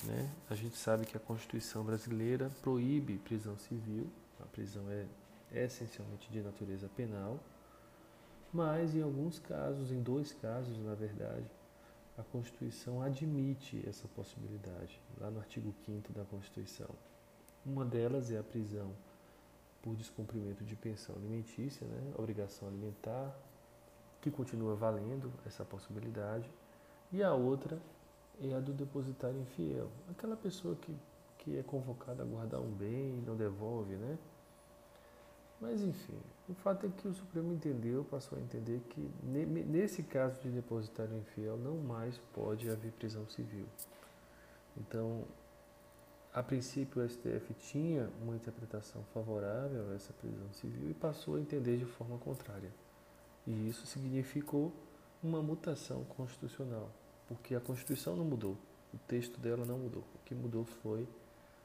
[0.04, 0.30] Né?
[0.50, 4.08] A gente sabe que a Constituição brasileira proíbe prisão civil,
[4.40, 5.06] a prisão é,
[5.52, 7.40] essencialmente de natureza penal,
[8.52, 11.46] mas em alguns casos, em dois casos na verdade,
[12.18, 16.90] a Constituição admite essa possibilidade, lá no artigo 5 da Constituição.
[17.66, 18.92] Uma delas é a prisão
[19.82, 22.14] por descumprimento de pensão alimentícia, né?
[22.18, 23.34] obrigação alimentar,
[24.22, 26.50] que continua valendo essa possibilidade.
[27.12, 27.80] E a outra
[28.42, 30.96] é a do depositário infiel, aquela pessoa que,
[31.40, 34.18] que é convocada a guardar um bem e não devolve, né?
[35.60, 36.18] Mas enfim,
[36.48, 41.18] o fato é que o Supremo entendeu, passou a entender que nesse caso de depositário
[41.18, 43.66] infiel não mais pode haver prisão civil.
[44.78, 45.26] Então,
[46.34, 51.42] a princípio o STF tinha uma interpretação favorável a essa prisão civil e passou a
[51.42, 52.72] entender de forma contrária.
[53.46, 54.72] E isso significou
[55.22, 56.90] uma mutação constitucional,
[57.28, 58.58] porque a Constituição não mudou,
[58.94, 60.04] o texto dela não mudou.
[60.16, 61.08] O que mudou foi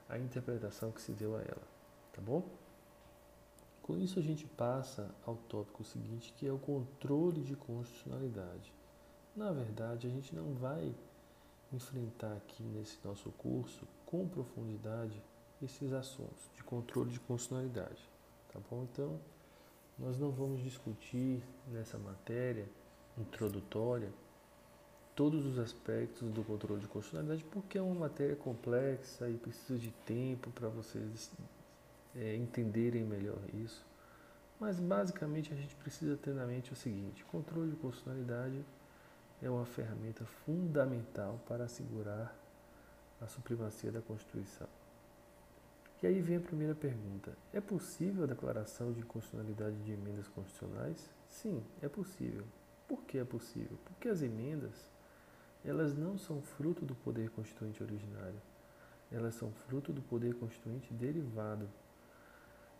[0.08, 1.62] a interpretação que se deu a ela,
[2.12, 2.44] tá bom?
[3.82, 8.72] Com isso a gente passa ao tópico seguinte, que é o controle de constitucionalidade.
[9.36, 10.94] Na verdade, a gente não vai
[11.72, 15.20] enfrentar aqui nesse nosso curso com profundidade
[15.62, 18.08] esses assuntos de controle de constitucionalidade,
[18.52, 18.86] tá bom?
[18.90, 19.18] Então,
[19.98, 22.68] nós não vamos discutir nessa matéria
[23.18, 24.12] introdutória
[25.14, 29.90] todos os aspectos do controle de constitucionalidade, porque é uma matéria complexa e precisa de
[30.04, 31.30] tempo para vocês
[32.16, 33.84] é, entenderem melhor isso.
[34.58, 38.64] Mas basicamente a gente precisa ter na mente o seguinte: controle de constitucionalidade
[39.42, 42.34] é uma ferramenta fundamental para assegurar
[43.20, 44.68] a supremacia da Constituição.
[46.02, 51.10] E aí vem a primeira pergunta: é possível a declaração de inconstitucionalidade de emendas constitucionais?
[51.28, 52.44] Sim, é possível.
[52.88, 53.78] Por que é possível?
[53.84, 54.90] Porque as emendas,
[55.64, 58.40] elas não são fruto do poder constituinte originário.
[59.10, 61.68] Elas são fruto do poder constituinte derivado.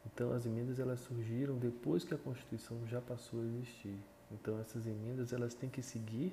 [0.07, 3.99] Então as emendas elas surgiram depois que a Constituição já passou a existir.
[4.31, 6.33] Então essas emendas elas têm que seguir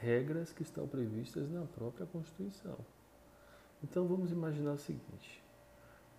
[0.00, 2.76] regras que estão previstas na própria Constituição.
[3.82, 5.42] Então vamos imaginar o seguinte: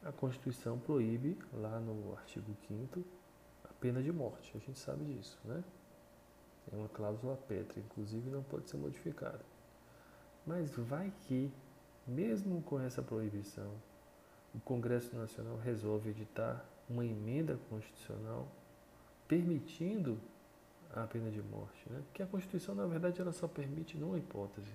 [0.03, 3.03] a Constituição proíbe, lá no artigo 5
[3.65, 4.51] a pena de morte.
[4.55, 5.63] A gente sabe disso, né?
[6.73, 9.41] É uma cláusula pétrea, inclusive não pode ser modificada.
[10.45, 11.51] Mas vai que,
[12.07, 13.71] mesmo com essa proibição,
[14.55, 18.47] o Congresso Nacional resolve editar uma emenda constitucional
[19.27, 20.19] permitindo
[20.93, 21.89] a pena de morte.
[21.89, 22.01] Né?
[22.05, 24.73] Porque a Constituição, na verdade, ela só permite numa hipótese,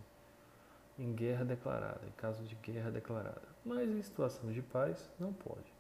[0.98, 3.48] em guerra declarada, em caso de guerra declarada.
[3.64, 5.72] Mas em situação de paz, não pode.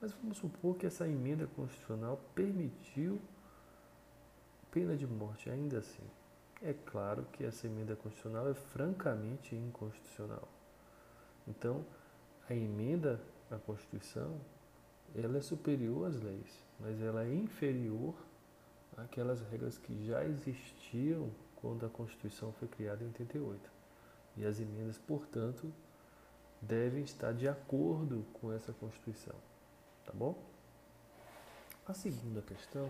[0.00, 3.20] Mas vamos supor que essa emenda constitucional permitiu
[4.70, 6.04] pena de morte ainda assim.
[6.62, 10.48] É claro que essa emenda constitucional é francamente inconstitucional.
[11.46, 11.84] Então,
[12.48, 14.40] a emenda à Constituição,
[15.14, 18.14] ela é superior às leis, mas ela é inferior
[18.96, 23.70] aquelas regras que já existiam quando a Constituição foi criada em 88.
[24.36, 25.72] E as emendas, portanto,
[26.60, 29.34] devem estar de acordo com essa Constituição.
[30.04, 30.36] Tá bom?
[31.86, 32.88] A segunda questão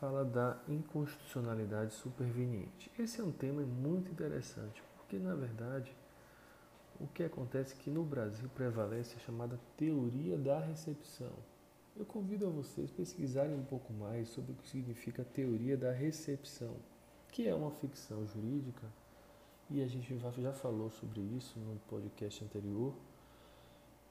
[0.00, 2.90] fala da inconstitucionalidade superveniente.
[2.98, 5.94] Esse é um tema muito interessante, porque na verdade
[7.00, 11.32] o que acontece é que no Brasil prevalece a chamada teoria da recepção.
[11.96, 16.76] Eu convido a vocês pesquisarem um pouco mais sobre o que significa teoria da recepção,
[17.32, 18.86] que é uma ficção jurídica,
[19.70, 22.94] e a gente já falou sobre isso no podcast anterior,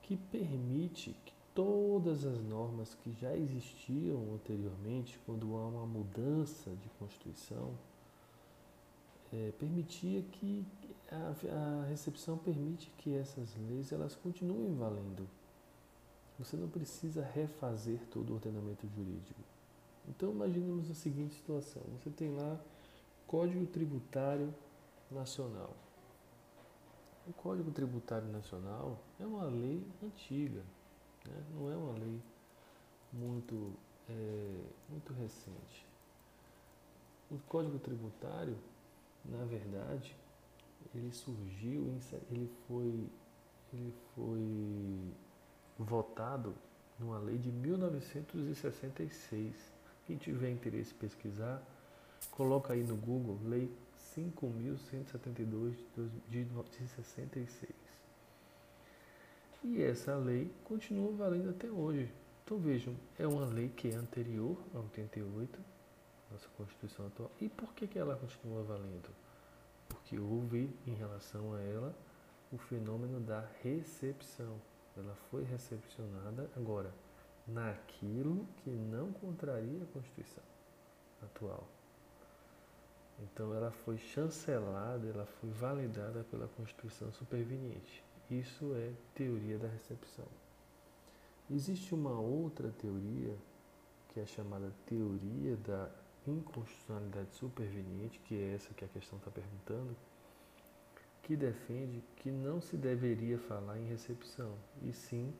[0.01, 6.87] que permite que todas as normas que já existiam anteriormente, quando há uma mudança de
[6.99, 7.73] Constituição,
[9.33, 10.63] é, permitia que
[11.11, 15.27] a, a, recepção permite que essas leis elas continuem valendo.
[16.37, 19.41] Você não precisa refazer todo o ordenamento jurídico.
[20.07, 22.61] Então imaginemos a seguinte situação: você tem lá
[23.25, 24.53] Código Tributário
[25.09, 25.75] Nacional.
[27.27, 30.61] O Código Tributário Nacional é uma lei antiga,
[31.27, 31.43] né?
[31.53, 32.19] não é uma lei
[33.13, 33.73] muito,
[34.09, 35.85] é, muito recente.
[37.29, 38.57] O Código Tributário
[39.29, 40.13] na verdade,
[40.95, 41.93] ele surgiu,
[42.31, 43.07] ele foi,
[43.73, 45.13] ele foi
[45.77, 46.55] votado
[46.97, 49.53] numa lei de 1966.
[50.05, 51.61] Quem tiver interesse em pesquisar,
[52.31, 53.69] coloca aí no Google, Lei
[54.15, 55.75] 5.172
[56.29, 56.47] de
[56.87, 57.86] 66.
[59.69, 62.09] E essa lei continua valendo até hoje.
[62.45, 65.59] Então vejam, é uma lei que é anterior a 88,
[66.31, 67.29] nossa Constituição atual.
[67.41, 69.09] E por que, que ela continua valendo?
[69.89, 71.93] Porque houve em relação a ela
[72.49, 74.55] o fenômeno da recepção.
[74.95, 76.93] Ela foi recepcionada agora
[77.45, 80.43] naquilo que não contraria a Constituição
[81.21, 81.67] atual.
[83.19, 88.06] Então ela foi chancelada, ela foi validada pela Constituição superveniente.
[88.29, 90.25] Isso é teoria da recepção.
[91.49, 93.33] Existe uma outra teoria
[94.09, 95.89] que é chamada teoria da
[96.27, 99.95] inconstitucionalidade superveniente, que é essa que a questão está perguntando,
[101.23, 105.33] que defende que não se deveria falar em recepção, e sim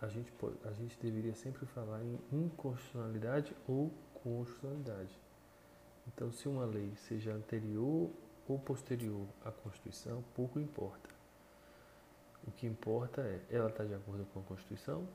[0.00, 0.30] a gente,
[0.64, 3.90] a gente deveria sempre falar em inconstitucionalidade ou
[4.22, 5.18] constitucionalidade.
[6.08, 8.10] Então, se uma lei seja anterior
[8.46, 11.15] ou posterior à Constituição, pouco importa.
[12.46, 15.06] O que importa é ela está de acordo com a Constituição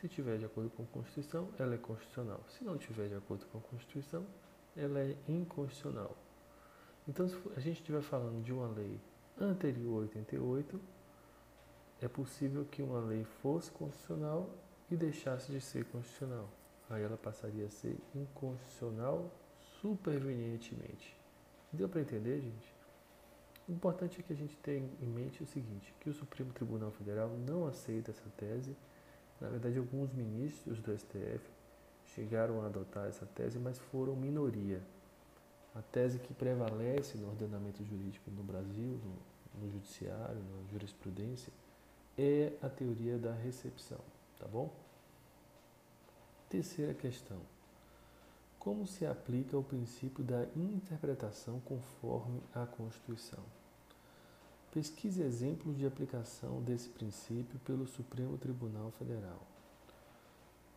[0.00, 2.42] se tiver de acordo com a Constituição, ela é constitucional.
[2.48, 4.26] Se não tiver de acordo com a Constituição,
[4.74, 6.16] ela é inconstitucional.
[7.06, 8.98] Então, se a gente estiver falando de uma lei
[9.38, 10.80] anterior a 88,
[12.00, 14.48] é possível que uma lei fosse constitucional
[14.90, 16.48] e deixasse de ser constitucional.
[16.88, 19.30] Aí ela passaria a ser inconstitucional
[19.82, 21.14] supervenientemente.
[21.70, 22.69] Deu para entender, gente?
[23.70, 26.90] O importante é que a gente tenha em mente o seguinte, que o Supremo Tribunal
[26.90, 28.76] Federal não aceita essa tese
[29.40, 31.40] na verdade, alguns ministros do STF
[32.14, 34.82] chegaram a adotar essa tese, mas foram minoria.
[35.74, 41.52] A tese que prevalece no ordenamento jurídico no Brasil, no, no judiciário, na jurisprudência,
[42.18, 44.00] é a teoria da recepção,
[44.38, 44.70] tá bom?
[46.50, 47.40] Terceira questão.
[48.58, 53.42] Como se aplica o princípio da interpretação conforme a Constituição?
[54.72, 59.44] Pesquise exemplos de aplicação desse princípio pelo Supremo Tribunal Federal.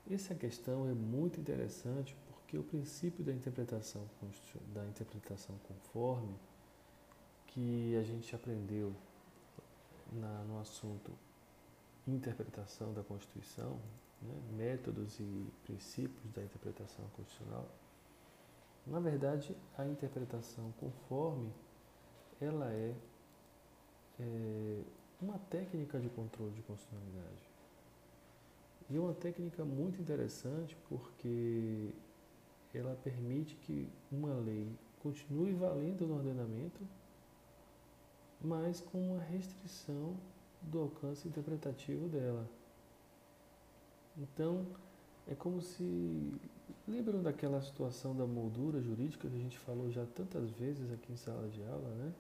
[0.09, 4.09] Essa questão é muito interessante porque o princípio da interpretação,
[4.73, 6.35] da interpretação conforme
[7.47, 8.95] que a gente aprendeu
[10.11, 11.11] na, no assunto
[12.07, 13.79] interpretação da Constituição,
[14.21, 17.69] né, métodos e princípios da interpretação constitucional,
[18.85, 21.51] na verdade a interpretação conforme
[22.41, 22.93] ela é
[24.19, 24.81] é,
[25.21, 27.49] uma técnica de controle de constitucionalidade.
[28.89, 31.89] E uma técnica muito interessante porque
[32.73, 34.67] ela permite que uma lei
[35.01, 36.79] continue valendo no ordenamento,
[38.41, 40.15] mas com uma restrição
[40.61, 42.47] do alcance interpretativo dela.
[44.17, 44.65] Então,
[45.27, 46.33] é como se.
[46.87, 51.15] Lembram daquela situação da moldura jurídica que a gente falou já tantas vezes aqui em
[51.15, 52.13] sala de aula, né?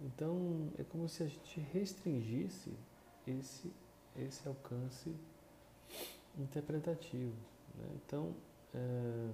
[0.00, 2.72] Então, é como se a gente restringisse
[3.26, 3.72] esse,
[4.16, 5.14] esse alcance
[6.38, 7.36] interpretativo.
[7.74, 7.88] Né?
[7.94, 8.34] Então,
[8.74, 9.30] é,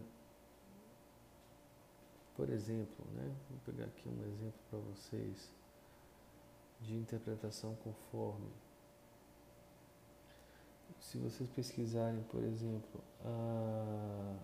[2.37, 3.35] por exemplo, né?
[3.49, 5.51] vou pegar aqui um exemplo para vocês
[6.81, 8.51] de interpretação conforme.
[11.01, 14.37] Se vocês pesquisarem, por exemplo, a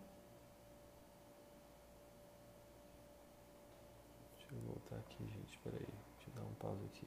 [4.97, 5.61] voltar aqui, gente.
[5.65, 7.07] Deixa eu dar um pausa aqui.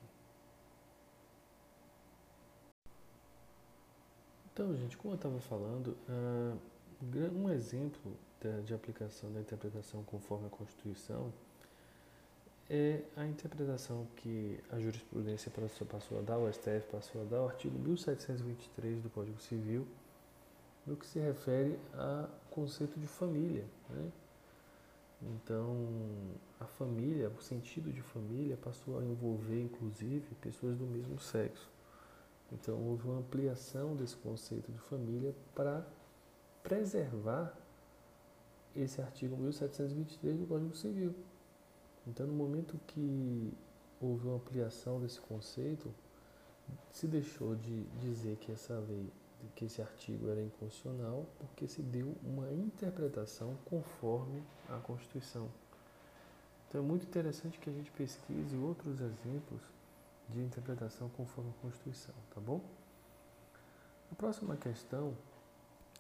[4.54, 6.60] Então, gente, como eu estava falando, uh,
[7.34, 11.32] um exemplo de, de aplicação da interpretação conforme a Constituição
[12.70, 15.52] é a interpretação que a jurisprudência
[15.90, 19.88] passou a dar, o STF passou a dar, o artigo 1723 do Código Civil,
[20.86, 23.66] no que se refere ao conceito de família.
[23.90, 24.12] Né?
[25.22, 25.88] Então,
[26.60, 31.70] a família, o sentido de família passou a envolver, inclusive, pessoas do mesmo sexo.
[32.52, 35.86] Então, houve uma ampliação desse conceito de família para
[36.62, 37.56] preservar
[38.76, 41.16] esse artigo 1723 do Código Civil.
[42.06, 43.54] Então, no momento que
[44.02, 45.94] houve uma ampliação desse conceito,
[46.92, 49.10] se deixou de dizer que essa lei,
[49.56, 55.50] que esse artigo era inconstitucional, porque se deu uma interpretação conforme a Constituição.
[56.70, 59.60] Então, é muito interessante que a gente pesquise outros exemplos
[60.30, 62.62] de interpretação conforme a Constituição, tá bom?
[64.12, 65.18] A próxima questão,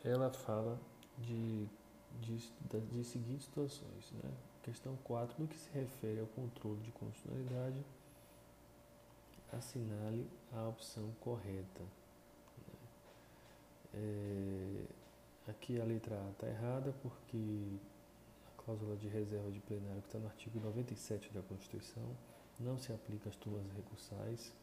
[0.03, 0.79] ela fala
[1.17, 1.67] de,
[2.21, 2.37] de,
[2.91, 4.31] de seguintes situações, né?
[4.61, 7.83] Questão 4, no que se refere ao controle de constitucionalidade,
[9.51, 11.81] assinale a opção correta.
[12.67, 12.73] Né?
[13.95, 14.85] É,
[15.49, 17.79] aqui a letra A está errada porque
[18.69, 22.15] cláusula de reserva de plenário que está no artigo 97 da Constituição
[22.59, 24.53] não se aplica às turmas recursais.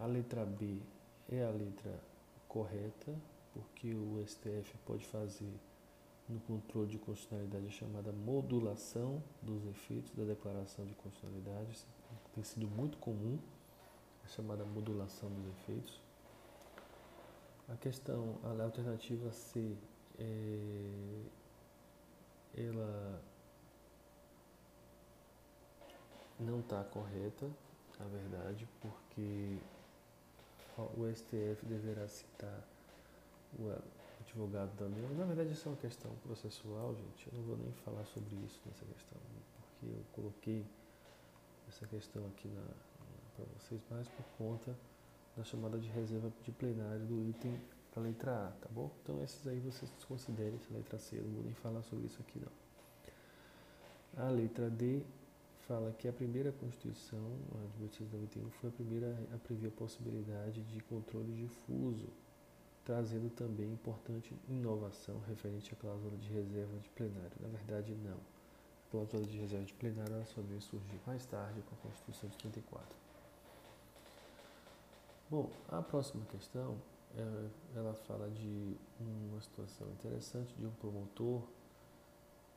[0.00, 0.80] A letra B
[1.28, 2.00] é a letra
[2.48, 3.14] correta,
[3.54, 5.52] porque o STF pode fazer
[6.28, 11.86] no controle de constitucionalidade a chamada modulação dos efeitos da declaração de constitucionalidade.
[12.34, 13.38] Tem sido muito comum,
[14.24, 16.00] a chamada modulação dos efeitos.
[17.68, 19.76] A questão, a alternativa C,
[20.18, 21.20] é,
[22.56, 23.22] ela
[26.38, 27.48] não está correta,
[27.98, 29.58] na verdade, porque
[30.96, 32.64] o STF deverá citar
[33.58, 33.70] o
[34.20, 35.10] advogado da União.
[35.14, 37.26] Na verdade, isso é uma questão processual, gente.
[37.26, 39.18] Eu não vou nem falar sobre isso nessa questão,
[39.54, 40.64] porque eu coloquei
[41.68, 44.76] essa questão aqui na, na para vocês mais por conta
[45.36, 47.60] da chamada de reserva de plenário do item
[48.00, 48.90] da letra A, tá bom?
[49.02, 51.16] Então, esses aí vocês desconsiderem essa letra C.
[51.16, 54.24] Não vou nem falar sobre isso aqui, não.
[54.24, 55.02] A letra D
[55.68, 57.24] fala que a primeira Constituição,
[57.54, 62.08] a de 1891, foi a primeira a prever a possibilidade de controle difuso,
[62.84, 67.36] trazendo também importante inovação referente à cláusula de reserva de plenário.
[67.40, 68.16] Na verdade, não.
[68.16, 72.28] A cláusula de reserva de plenário ela só veio surgir mais tarde com a Constituição
[72.28, 72.96] de 34.
[75.30, 76.76] Bom, a próxima questão,
[77.74, 81.42] ela fala de uma situação interessante de um promotor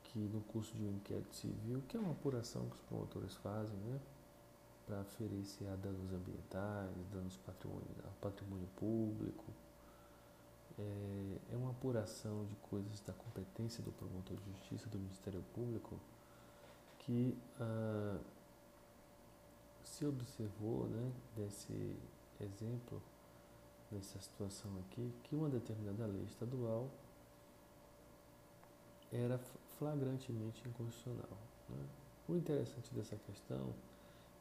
[0.04, 3.76] que no curso de um inquérito civil, que é uma apuração que os promotores fazem,
[3.78, 4.00] né,
[4.86, 7.86] para aferir se há danos ambientais, danos patrimônio,
[8.20, 9.44] patrimônio público,
[10.78, 15.98] é, é uma apuração de coisas da competência do promotor de justiça do Ministério Público
[16.98, 18.18] que ah,
[19.82, 21.96] se observou né, desse
[22.40, 23.02] exemplo,
[23.90, 26.90] nessa situação aqui, que uma determinada lei estadual
[29.12, 29.38] era
[29.78, 31.38] flagrantemente inconstitucional.
[31.68, 31.84] Né?
[32.28, 33.74] O interessante dessa questão,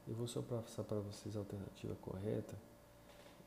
[0.07, 2.55] eu vou só passar para vocês a alternativa correta,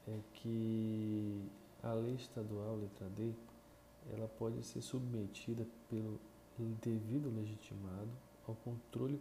[0.06, 1.50] é que
[1.82, 3.32] a lei estadual, letra D,
[4.12, 6.20] ela pode ser submetida pelo
[6.80, 8.10] devido legitimado
[8.46, 9.20] ao controle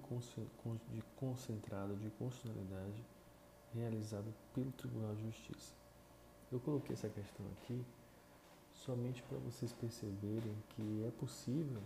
[1.15, 3.03] concentrado de constitucionalidade
[3.73, 5.73] realizado pelo Tribunal de Justiça.
[6.51, 7.83] Eu coloquei essa questão aqui
[8.71, 11.81] somente para vocês perceberem que é possível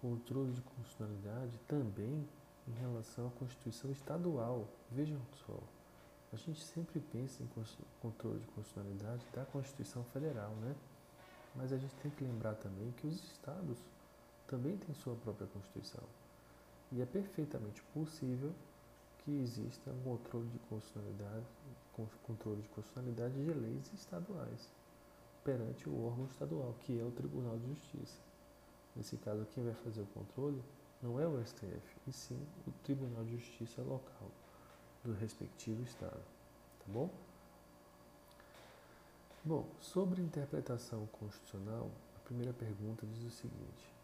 [0.00, 2.26] controle de constitucionalidade também
[2.68, 4.66] em relação à Constituição estadual.
[4.90, 5.58] Vejam só,
[6.32, 7.48] a gente sempre pensa em
[8.00, 10.74] controle de constitucionalidade da Constituição Federal, né?
[11.54, 13.78] Mas a gente tem que lembrar também que os estados
[14.46, 16.04] também têm sua própria Constituição.
[16.92, 18.52] E é perfeitamente possível
[19.18, 21.46] que exista um controle de constitucionalidade,
[22.22, 24.70] controle de constitucionalidade de leis estaduais
[25.44, 28.18] perante o órgão estadual, que é o Tribunal de Justiça.
[28.94, 30.62] Nesse caso, quem vai fazer o controle
[31.02, 34.30] não é o STF, e sim o Tribunal de Justiça local
[35.04, 36.20] do respectivo estado,
[36.80, 37.08] tá bom?
[39.44, 43.94] Bom, sobre interpretação constitucional, a primeira pergunta diz o seguinte: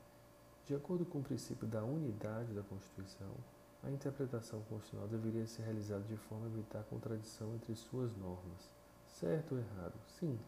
[0.67, 3.35] de acordo com o princípio da unidade da Constituição,
[3.83, 8.71] a interpretação constitucional deveria ser realizada de forma a evitar contradição entre suas normas.
[9.07, 9.95] Certo ou errado?
[10.19, 10.39] Sim,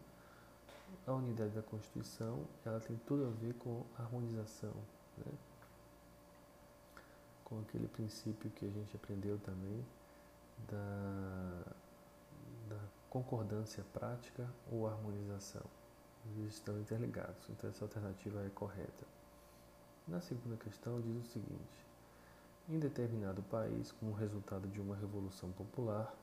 [1.05, 4.73] a unidade da Constituição ela tem tudo a ver com harmonização.
[5.17, 5.33] Né?
[7.45, 9.85] com aquele princípio que a gente aprendeu também
[10.67, 11.73] da,
[12.67, 15.61] da concordância prática ou harmonização.
[16.35, 19.05] Eles estão interligados, então essa alternativa é correta.
[20.07, 21.84] Na segunda questão, diz o seguinte:
[22.67, 26.13] em determinado país, como resultado de uma revolução popular,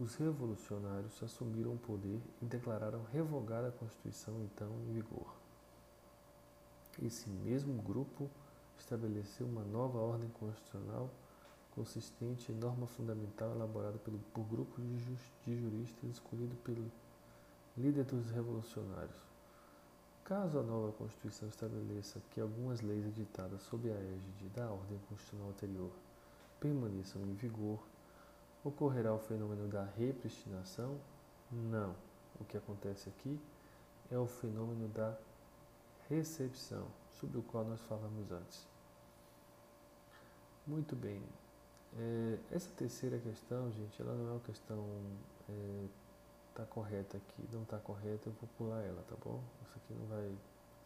[0.00, 5.34] os revolucionários assumiram o poder e declararam revogada a Constituição então em vigor.
[7.02, 8.30] Esse mesmo grupo
[8.78, 11.10] estabeleceu uma nova ordem constitucional
[11.72, 14.96] consistente em norma fundamental elaborada pelo, por grupo de,
[15.44, 16.90] de juristas escolhido pelo
[17.76, 19.27] líder dos revolucionários.
[20.28, 25.48] Caso a nova Constituição estabeleça que algumas leis editadas sob a égide da ordem constitucional
[25.48, 25.90] anterior
[26.60, 27.78] permaneçam em vigor,
[28.62, 31.00] ocorrerá o fenômeno da repristinação?
[31.50, 31.96] Não.
[32.38, 33.40] O que acontece aqui
[34.10, 35.16] é o fenômeno da
[36.10, 38.68] recepção, sobre o qual nós falamos antes.
[40.66, 41.22] Muito bem.
[41.96, 44.84] É, essa terceira questão, gente, ela não é uma questão
[45.48, 45.86] é,
[46.58, 49.40] tá correta aqui, não está correta, eu vou pular ela, tá bom?
[49.62, 50.36] Isso aqui não vai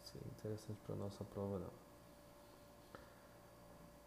[0.02, 1.82] ser interessante para nossa prova não.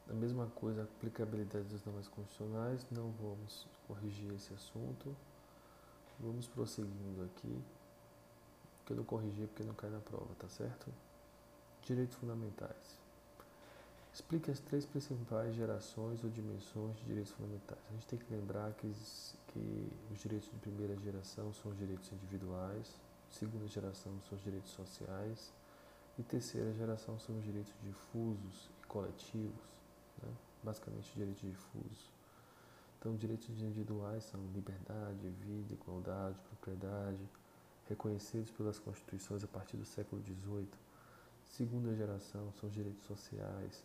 [0.07, 5.15] A mesma coisa, aplicabilidade das normas constitucionais, não vamos corrigir esse assunto.
[6.19, 7.59] Vamos prosseguindo aqui,
[8.85, 10.93] que eu não corrigi porque não cai na prova, tá certo?
[11.81, 13.04] Direitos fundamentais.
[14.15, 17.81] Explique as três principais gerações ou dimensões de direitos fundamentais.
[17.89, 18.87] A gente tem que lembrar que,
[19.47, 22.95] que os direitos de primeira geração são os direitos individuais,
[23.29, 25.51] segunda geração são os direitos sociais
[26.17, 29.65] e terceira geração são os direitos difusos e coletivos,
[30.23, 30.31] né?
[30.63, 32.09] basicamente direitos difusos.
[32.97, 37.19] Então, direitos individuais são liberdade, vida, igualdade, propriedade,
[37.89, 40.69] reconhecidos pelas constituições a partir do século XVIII.
[41.43, 43.83] Segunda geração são os direitos sociais,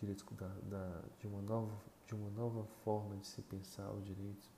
[0.00, 1.72] direitos da, da, de, uma nova,
[2.06, 4.50] de uma nova forma de se pensar os direitos,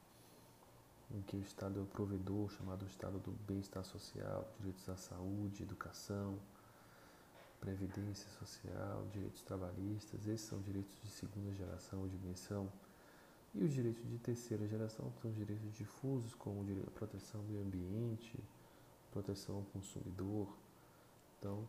[1.11, 5.62] em que o Estado é o provedor, chamado Estado do bem-estar social, direitos à saúde,
[5.62, 6.39] educação,
[7.61, 12.70] previdência social, direitos trabalhistas, esses são direitos de segunda geração ou dimensão.
[13.55, 18.39] E os direitos de terceira geração são direitos difusos, como a proteção do ambiente,
[19.11, 20.49] proteção ao consumidor.
[21.39, 21.66] Então,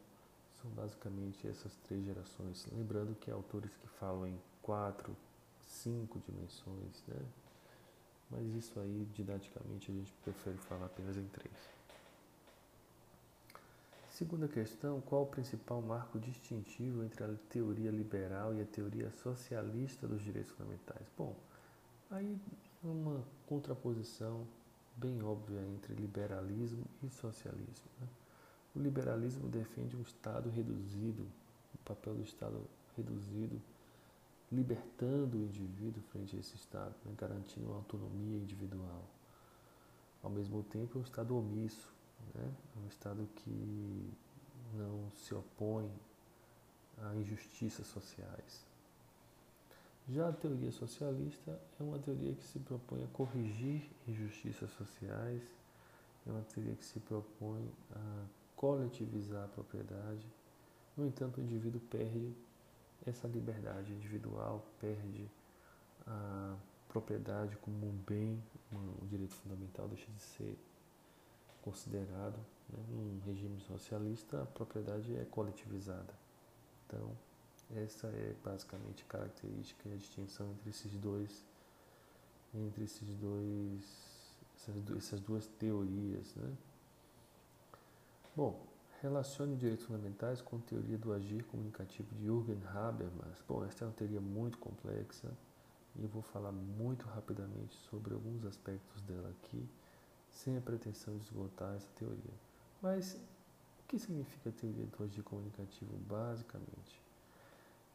[0.62, 2.68] são basicamente essas três gerações.
[2.72, 5.16] Lembrando que há autores que falam em quatro,
[5.62, 7.22] cinco dimensões, né?
[8.30, 11.54] Mas isso aí, didaticamente, a gente prefere falar apenas em três.
[14.12, 20.08] Segunda questão, qual o principal marco distintivo entre a teoria liberal e a teoria socialista
[20.08, 21.08] dos direitos fundamentais?
[21.18, 21.36] Bom,
[22.12, 22.38] aí
[22.84, 24.46] uma contraposição
[24.98, 27.86] bem óbvia entre liberalismo e socialismo.
[28.02, 28.08] Né?
[28.76, 31.24] O liberalismo defende um Estado reduzido,
[31.74, 32.62] o papel do Estado
[32.96, 33.60] reduzido,
[34.52, 39.04] libertando o indivíduo frente a esse Estado, né, garantindo uma autonomia individual.
[40.22, 41.92] Ao mesmo tempo, é um Estado omisso,
[42.36, 44.14] né, é um Estado que
[44.74, 45.90] não se opõe
[47.02, 48.66] a injustiças sociais.
[50.08, 55.44] Já a teoria socialista é uma teoria que se propõe a corrigir injustiças sociais,
[56.26, 58.26] é uma teoria que se propõe a
[58.60, 60.28] coletivizar a propriedade.
[60.98, 62.36] No entanto, o indivíduo perde
[63.06, 65.32] essa liberdade individual, perde
[66.06, 66.58] a
[66.90, 68.44] propriedade como um bem,
[68.74, 70.60] um direito fundamental, deixa de ser
[71.62, 72.38] considerado.
[72.68, 72.80] Né?
[72.90, 76.14] Num regime socialista, a propriedade é coletivizada.
[76.86, 77.16] Então,
[77.78, 81.46] essa é basicamente a característica e a distinção entre esses dois,
[82.54, 84.36] entre esses dois,
[84.98, 86.58] essas duas teorias, né?
[88.36, 88.64] Bom,
[89.02, 93.44] relacione direitos fundamentais com a teoria do agir comunicativo de Jürgen Habermas.
[93.48, 95.32] Bom, esta é uma teoria muito complexa
[95.96, 99.68] e eu vou falar muito rapidamente sobre alguns aspectos dela aqui,
[100.30, 102.34] sem a pretensão de esgotar essa teoria.
[102.82, 105.98] Mas o que significa a teoria do agir comunicativo?
[106.08, 107.02] Basicamente,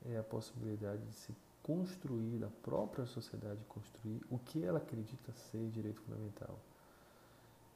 [0.05, 1.33] é a possibilidade de se
[1.63, 6.59] construir, da própria sociedade construir o que ela acredita ser direito fundamental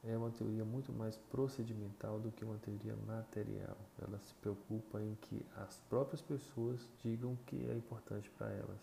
[0.05, 3.76] é uma teoria muito mais procedimental do que uma teoria material.
[4.01, 8.78] Ela se preocupa em que as próprias pessoas digam o que é importante para elas.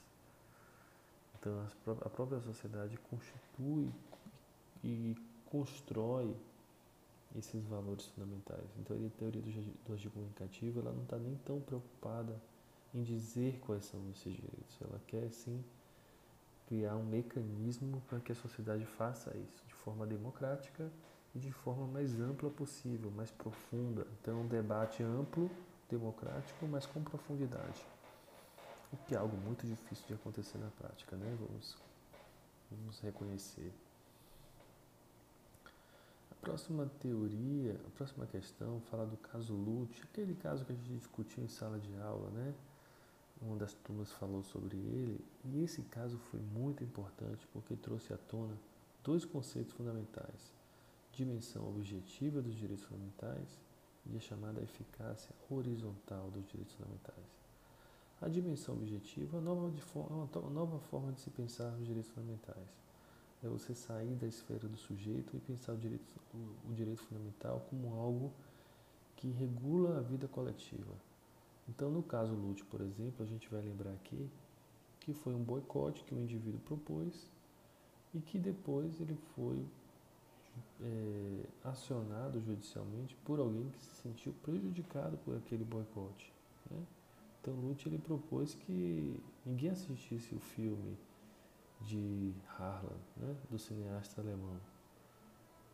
[1.39, 1.67] Então,
[2.01, 3.89] a própria sociedade constitui
[4.83, 6.35] e constrói
[7.37, 8.65] esses valores fundamentais.
[8.79, 12.35] Então, a teoria do agir comunicativo ela não está nem tão preocupada
[12.93, 14.81] em dizer quais são esses direitos.
[14.81, 15.63] Ela quer, sim,
[16.67, 20.91] criar um mecanismo para que a sociedade faça isso forma democrática
[21.35, 24.07] e de forma mais ampla possível, mais profunda.
[24.19, 25.49] Então, é um debate amplo,
[25.87, 27.85] democrático, mas com profundidade.
[28.91, 31.37] o que é algo muito difícil de acontecer na prática, né?
[31.39, 31.77] Vamos,
[32.71, 33.71] vamos reconhecer.
[36.31, 40.97] A próxima teoria, a próxima questão fala do caso Lute, aquele caso que a gente
[40.97, 42.53] discutiu em sala de aula, né?
[43.41, 48.17] Uma das turmas falou sobre ele, e esse caso foi muito importante porque trouxe à
[48.17, 48.55] tona
[49.05, 50.51] dois conceitos fundamentais:
[51.13, 53.61] dimensão objetiva dos direitos fundamentais
[54.07, 57.35] e a chamada eficácia horizontal dos direitos fundamentais.
[58.21, 59.51] A dimensão objetiva é uma
[60.49, 62.67] nova, é forma de se pensar os direitos fundamentais.
[63.43, 66.03] É você sair da esfera do sujeito e pensar o direito,
[66.67, 68.33] o direito fundamental como algo
[69.17, 70.93] que regula a vida coletiva.
[71.69, 74.29] Então, no caso Lute, por exemplo, a gente vai lembrar aqui
[74.99, 77.29] que foi um boicote que o indivíduo propôs
[78.15, 79.63] e que depois ele foi
[80.81, 86.31] é, acionado judicialmente por alguém que se sentiu prejudicado por aquele boicote.
[86.71, 86.81] Né?
[87.41, 90.97] Então Lute ele propôs que ninguém assistisse o filme
[91.81, 94.59] de Harlan, né, do cineasta alemão,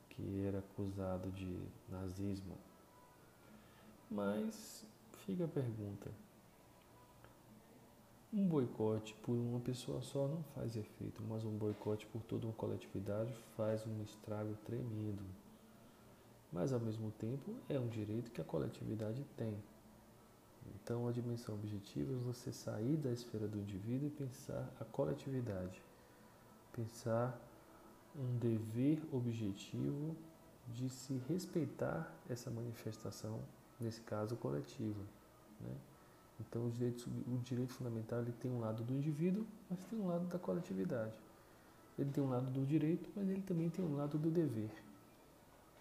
[0.10, 1.58] que era acusado de
[1.90, 2.58] nazismo.
[4.10, 4.86] Mas
[5.26, 6.12] fica a pergunta:
[8.34, 12.54] um boicote por uma pessoa só não faz efeito, mas um boicote por toda uma
[12.54, 15.22] coletividade faz um estrago tremendo.
[16.52, 19.54] Mas ao mesmo tempo é um direito que a coletividade tem.
[20.76, 25.82] Então a dimensão objetiva é você sair da esfera do indivíduo e pensar a coletividade.
[26.72, 27.38] Pensar
[28.16, 30.16] um dever objetivo
[30.70, 33.42] de se respeitar essa manifestação,
[33.80, 35.02] nesse caso coletiva.
[35.60, 35.76] Né?
[36.48, 40.08] Então, o direito, o direito fundamental ele tem um lado do indivíduo, mas tem um
[40.08, 41.18] lado da coletividade.
[41.98, 44.72] Ele tem um lado do direito, mas ele também tem um lado do dever,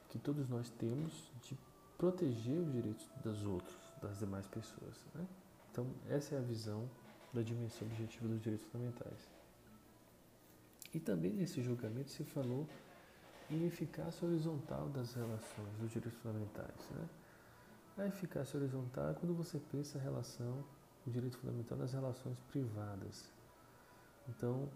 [0.09, 1.57] que todos nós temos de
[1.97, 5.05] proteger os direitos dos outros, das demais pessoas.
[5.15, 5.27] Né?
[5.71, 6.89] Então, essa é a visão
[7.33, 9.29] da dimensão objetiva dos direitos fundamentais.
[10.93, 12.67] E também nesse julgamento se falou
[13.49, 16.91] em eficácia horizontal das relações dos direitos fundamentais.
[16.91, 17.09] Né?
[18.01, 20.65] A eficácia horizontal é quando você pensa a relação,
[21.07, 23.31] o direito fundamental nas relações privadas.
[24.27, 24.71] Então,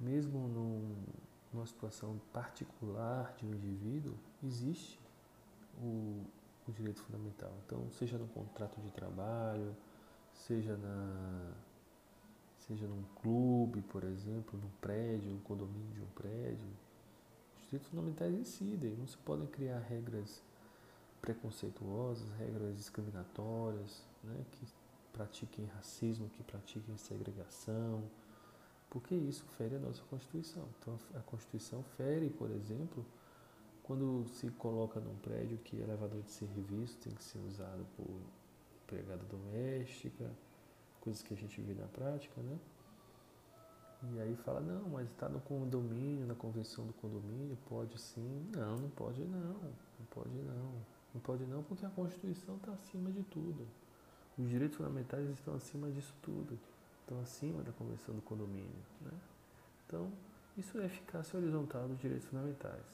[0.00, 0.96] mesmo num,
[1.52, 4.98] numa situação particular de um indivíduo, existe
[5.82, 6.24] o,
[6.66, 7.52] o direito fundamental.
[7.66, 9.76] Então, seja no contrato de trabalho,
[10.32, 11.52] seja na
[12.60, 16.66] seja num clube, por exemplo, num prédio, num condomínio de um prédio,
[17.58, 20.42] os direitos fundamentais incidem, não se podem criar regras
[21.26, 24.64] preconceituosas, regras discriminatórias, né, que
[25.12, 28.04] pratiquem racismo, que pratiquem segregação,
[28.88, 30.68] porque isso fere a nossa Constituição.
[30.78, 33.04] Então, a Constituição fere, por exemplo,
[33.82, 38.20] quando se coloca num prédio que elevador de serviço tem que ser usado por
[38.84, 40.30] empregada doméstica,
[41.00, 42.56] coisas que a gente vê na prática, né?
[44.12, 48.48] E aí fala, não, mas está no condomínio, na convenção do condomínio, pode sim.
[48.54, 49.54] Não, não pode não,
[49.98, 50.95] não pode não.
[51.16, 53.66] Não pode não, porque a Constituição está acima de tudo.
[54.36, 56.58] Os direitos fundamentais estão acima disso tudo.
[57.00, 58.84] Estão acima da Convenção do Condomínio.
[59.00, 59.12] Né?
[59.86, 60.12] Então,
[60.58, 62.84] isso é eficácia horizontal dos direitos fundamentais.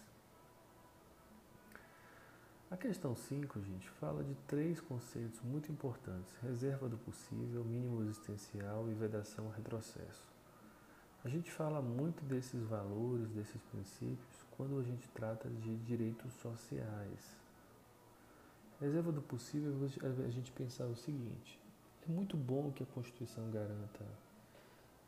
[2.70, 8.88] A questão 5, gente, fala de três conceitos muito importantes: reserva do possível, mínimo existencial
[8.88, 10.30] e vedação retrocesso.
[11.24, 17.41] A gente fala muito desses valores, desses princípios, quando a gente trata de direitos sociais,
[18.82, 19.72] reserva do possível
[20.02, 21.60] é a gente pensar o seguinte:
[22.06, 24.04] é muito bom que a Constituição garanta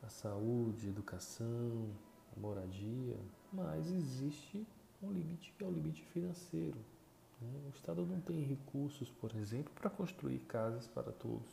[0.01, 1.89] a saúde, a educação,
[2.35, 3.17] a moradia,
[3.51, 4.65] mas existe
[5.01, 6.77] um limite que é o limite financeiro.
[7.41, 7.49] Né?
[7.67, 11.51] O Estado não tem recursos, por exemplo, para construir casas para todos.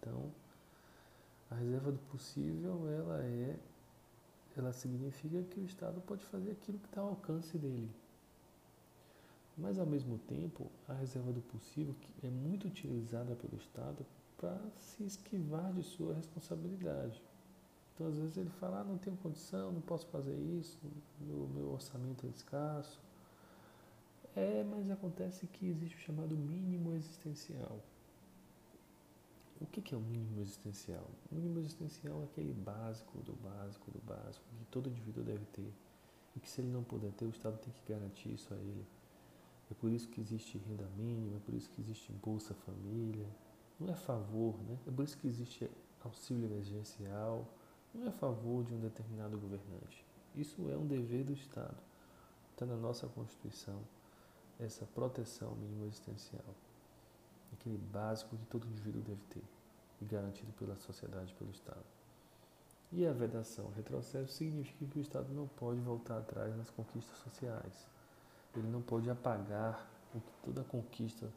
[0.00, 0.32] Então,
[1.50, 3.56] a reserva do possível, ela é,
[4.56, 7.90] ela significa que o Estado pode fazer aquilo que está ao alcance dele.
[9.56, 14.04] Mas, ao mesmo tempo, a reserva do possível é muito utilizada pelo Estado
[14.36, 17.22] para se esquivar de sua responsabilidade.
[17.94, 20.78] Então, às vezes, ele fala: ah, não tenho condição, não posso fazer isso,
[21.20, 23.00] meu, meu orçamento é escasso.
[24.34, 27.80] É, mas acontece que existe o chamado mínimo existencial.
[29.58, 31.08] O que é o mínimo existencial?
[31.32, 35.72] O mínimo existencial é aquele básico do básico do básico que todo indivíduo deve ter.
[36.36, 38.86] E que se ele não puder ter, o Estado tem que garantir isso a ele.
[39.70, 43.26] É por isso que existe renda mínima, é por isso que existe Bolsa Família.
[43.78, 44.78] Não é a favor, né?
[44.86, 45.70] É por isso que existe
[46.04, 47.46] auxílio emergencial.
[47.92, 50.04] Não é a favor de um determinado governante.
[50.34, 51.76] Isso é um dever do Estado.
[52.52, 53.80] Está na nossa Constituição
[54.58, 56.54] essa proteção mínima existencial.
[57.52, 59.44] Aquele básico que todo indivíduo deve ter.
[60.00, 61.84] e garantido pela sociedade pelo Estado.
[62.92, 67.88] E a vedação retrocesso significa que o Estado não pode voltar atrás nas conquistas sociais.
[68.58, 69.86] Ele não pode apagar
[70.42, 71.30] toda a conquista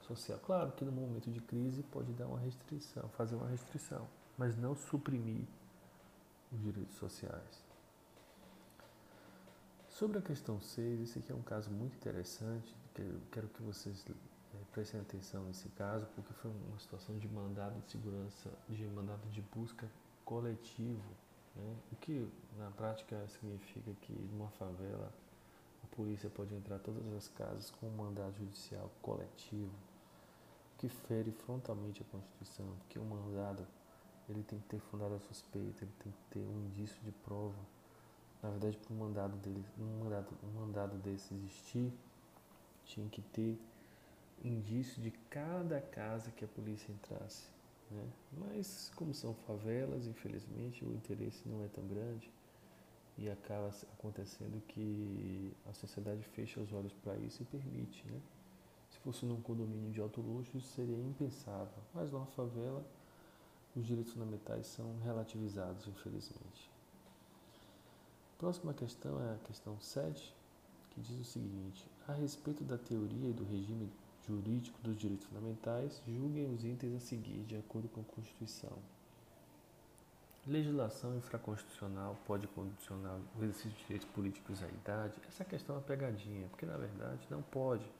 [0.00, 0.38] social.
[0.40, 4.06] Claro que no momento de crise pode dar uma restrição, fazer uma restrição,
[4.36, 5.44] mas não suprimir
[6.52, 7.64] os direitos sociais.
[9.88, 12.74] Sobre a questão 6, esse aqui é um caso muito interessante,
[13.30, 17.90] quero que vocês é, prestem atenção nesse caso, porque foi uma situação de mandado de
[17.90, 19.88] segurança, de mandado de busca
[20.24, 21.00] coletivo,
[21.54, 21.76] né?
[21.92, 25.12] o que na prática significa que numa favela
[25.96, 29.72] polícia pode entrar todas as casas com um mandado judicial coletivo,
[30.78, 33.66] que fere frontalmente a Constituição, porque o mandado
[34.28, 37.54] ele tem que ter fundado a suspeita, ele tem que ter um indício de prova
[38.44, 41.90] na verdade, para um mandado, dele, um, mandado, um mandado desse existir,
[42.84, 43.58] tinha que ter
[44.44, 47.48] indício de cada casa que a polícia entrasse.
[47.90, 48.06] Né?
[48.36, 52.30] Mas, como são favelas, infelizmente, o interesse não é tão grande
[53.16, 58.04] e acaba acontecendo que a sociedade fecha os olhos para isso e permite.
[58.06, 58.20] Né?
[58.90, 61.82] Se fosse num condomínio de alto luxo, isso seria impensável.
[61.92, 62.84] Mas numa favela,
[63.76, 66.70] os direitos fundamentais são relativizados, infelizmente.
[68.38, 70.34] Próxima questão é a questão 7,
[70.90, 73.90] que diz o seguinte: a respeito da teoria e do regime
[74.26, 78.78] jurídico dos direitos fundamentais, julguem os itens a seguir de acordo com a Constituição.
[80.46, 85.14] Legislação infraconstitucional pode condicionar o exercício de direitos políticos à idade?
[85.26, 87.90] Essa questão é uma pegadinha, porque na verdade não pode.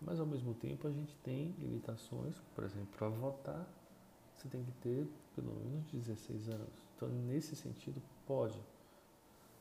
[0.00, 3.66] Mas ao mesmo tempo a gente tem limitações, por exemplo, para votar
[4.40, 6.72] você tem que ter pelo menos 16 anos.
[6.96, 8.58] Então, nesse sentido, pode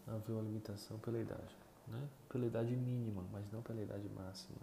[0.08, 1.54] haver uma limitação pela idade,
[1.88, 2.08] né?
[2.30, 4.58] Pela idade mínima, mas não pela idade máxima,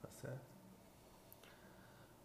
[0.00, 0.59] tá certo?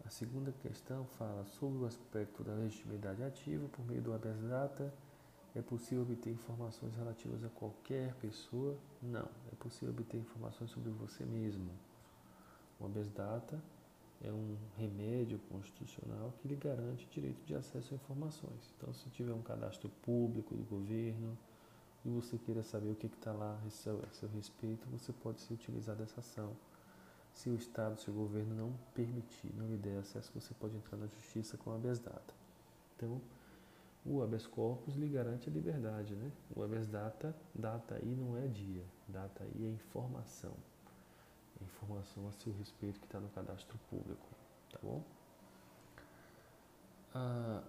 [0.06, 4.94] A segunda questão fala sobre o aspecto da legitimidade ativa por meio do habeas data.
[5.52, 8.78] É possível obter informações relativas a qualquer pessoa?
[9.02, 9.28] Não.
[9.50, 11.68] É possível obter informações sobre você mesmo.
[12.78, 13.60] O habeas data
[14.22, 18.72] é um remédio constitucional que lhe garante direito de acesso a informações.
[18.76, 21.36] Então, se tiver um cadastro público do governo,
[22.04, 24.00] e você queira saber o que está lá a seu,
[24.32, 26.52] respeito, você pode se utilizar dessa ação.
[27.36, 30.96] Se o Estado, se o governo não permitir, não lhe der acesso, você pode entrar
[30.96, 32.34] na justiça com habeas data.
[32.96, 33.20] Então,
[34.06, 36.32] o habeas corpus lhe garante a liberdade, né?
[36.54, 40.54] O habeas data, data aí não é dia, data aí é informação.
[41.60, 44.26] É informação a seu respeito que está no cadastro público,
[44.72, 45.04] tá bom?
[47.14, 47.62] Ah,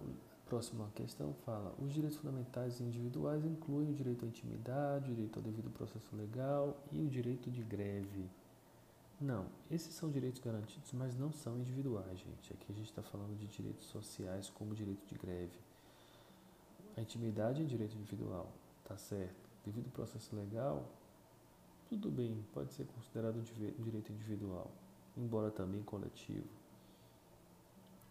[0.47, 5.43] Próxima questão fala: os direitos fundamentais individuais incluem o direito à intimidade, o direito ao
[5.43, 8.29] devido processo legal e o direito de greve.
[9.19, 12.53] Não, esses são direitos garantidos, mas não são individuais, gente.
[12.53, 15.59] Aqui a gente está falando de direitos sociais como direito de greve.
[16.95, 18.53] A intimidade é direito individual,
[18.83, 19.49] tá certo.
[19.65, 20.87] Devido processo legal,
[21.89, 23.43] tudo bem, pode ser considerado um
[23.83, 24.71] direito individual,
[25.15, 26.47] embora também coletivo.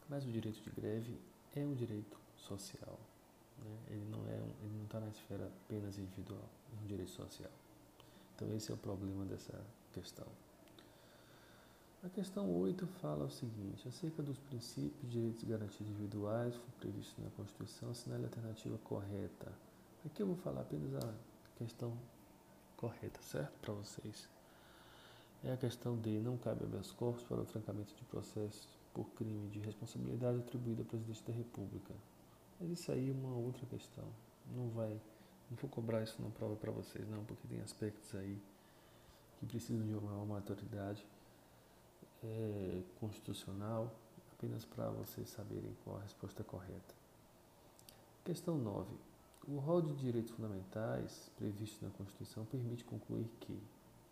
[0.09, 1.21] Mas o direito de greve
[1.55, 2.99] é um direito social.
[3.59, 3.79] Né?
[3.91, 7.51] Ele não é, ele não está na esfera apenas individual, é um direito social.
[8.35, 10.27] Então esse é o problema dessa questão.
[12.07, 17.29] A questão 8 fala o seguinte: acerca dos princípios direitos garantidos individuais, foi previsto na
[17.31, 19.53] Constituição, assinale a alternativa correta.
[20.05, 21.15] Aqui eu vou falar apenas a
[21.57, 21.99] questão
[22.77, 23.59] correta, certo?
[23.59, 24.29] Para vocês.
[25.43, 29.49] É a questão de não cabe habeas corpus para o trancamento de processos por crime
[29.49, 31.93] de responsabilidade atribuído ao presidente da República.
[32.61, 34.07] Mas isso aí é uma outra questão.
[34.55, 34.93] Não vai,
[35.51, 38.41] não vou cobrar isso na prova para vocês não, porque tem aspectos aí
[39.41, 41.05] que precisam de uma maturidade
[42.27, 43.95] é, constitucional,
[44.33, 46.95] apenas para vocês saberem qual a resposta correta.
[48.25, 48.95] Questão 9.
[49.49, 53.57] O rol de direitos fundamentais previsto na Constituição permite concluir que,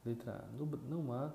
[0.05, 1.33] letra A, não há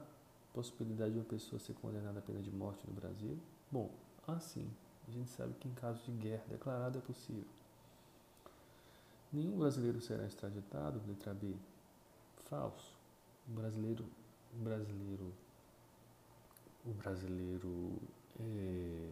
[0.54, 3.38] possibilidade de uma pessoa ser condenada à pena de morte no Brasil?
[3.70, 3.92] Bom,
[4.28, 4.70] assim,
[5.08, 7.48] a gente sabe que em caso de guerra declarada é possível.
[9.32, 11.56] Nenhum brasileiro será extraditado, letra B.
[12.50, 12.94] Falso.
[13.48, 14.06] O brasileiro,
[14.54, 15.34] brasileiro,
[16.86, 18.00] o brasileiro
[18.40, 19.12] é,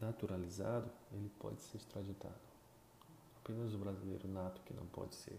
[0.00, 2.34] naturalizado, ele pode ser extraditado.
[3.42, 5.38] Apenas o brasileiro nato que não pode ser.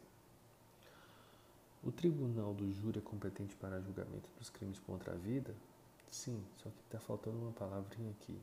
[1.84, 5.53] O tribunal do júri é competente para julgamento dos crimes contra a vida?
[6.09, 8.39] Sim, só que está faltando uma palavrinha aqui.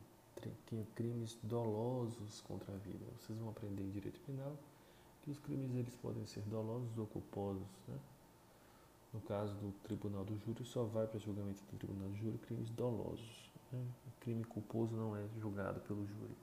[0.95, 3.05] Crimes dolosos contra a vida.
[3.19, 4.55] Vocês vão aprender em direito penal
[5.23, 7.67] que os crimes eles podem ser dolosos ou culposos.
[7.89, 7.99] Né?
[9.15, 12.69] No caso do tribunal do júri, só vai para julgamento do tribunal do júri crimes
[12.71, 13.49] dolosos.
[13.71, 13.81] Né?
[14.09, 16.37] O crime culposo não é julgado pelo júri.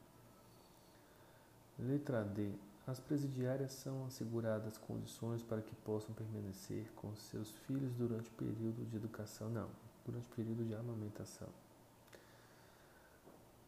[1.77, 2.53] Letra D.
[2.87, 8.89] As presidiárias são asseguradas condições para que possam permanecer com seus filhos durante o período
[8.89, 9.49] de educação?
[9.49, 9.69] Não,
[10.05, 11.49] durante o período de amamentação.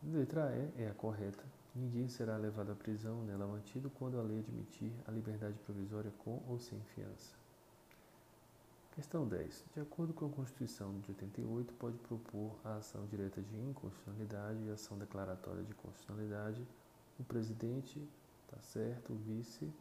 [0.02, 1.44] Letra E é a correta.
[1.76, 6.42] Ninguém será levado à prisão nela mantido quando a lei admitir a liberdade provisória com
[6.48, 7.43] ou sem fiança.
[8.94, 9.66] Questão 10.
[9.74, 14.70] De acordo com a Constituição de 88, pode propor a ação direta de inconstitucionalidade e
[14.70, 16.64] ação declaratória de constitucionalidade
[17.20, 18.02] o presidente,
[18.48, 19.72] tá certo, o vice.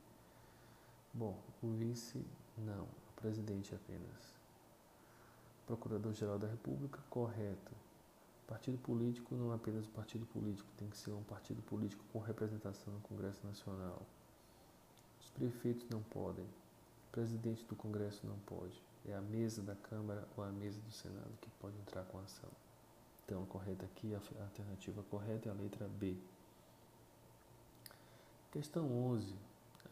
[1.13, 2.25] Bom, o vice
[2.59, 4.35] não, o presidente apenas.
[5.67, 7.73] Procurador-Geral da República, correto.
[8.47, 12.19] Partido político não é apenas um partido político, tem que ser um partido político com
[12.19, 14.03] representação no Congresso Nacional.
[15.21, 18.83] Os prefeitos não podem, o presidente do Congresso não pode.
[19.09, 22.23] É a mesa da Câmara ou a mesa do Senado que pode entrar com a
[22.23, 22.51] ação.
[23.25, 26.17] Então, a correta aqui, a alternativa correta é a letra B.
[28.53, 29.35] Questão 11.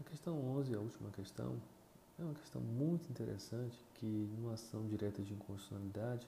[0.01, 1.57] A questão 11, a última questão,
[2.19, 4.07] é uma questão muito interessante que,
[4.37, 6.27] numa ação direta de inconstitucionalidade,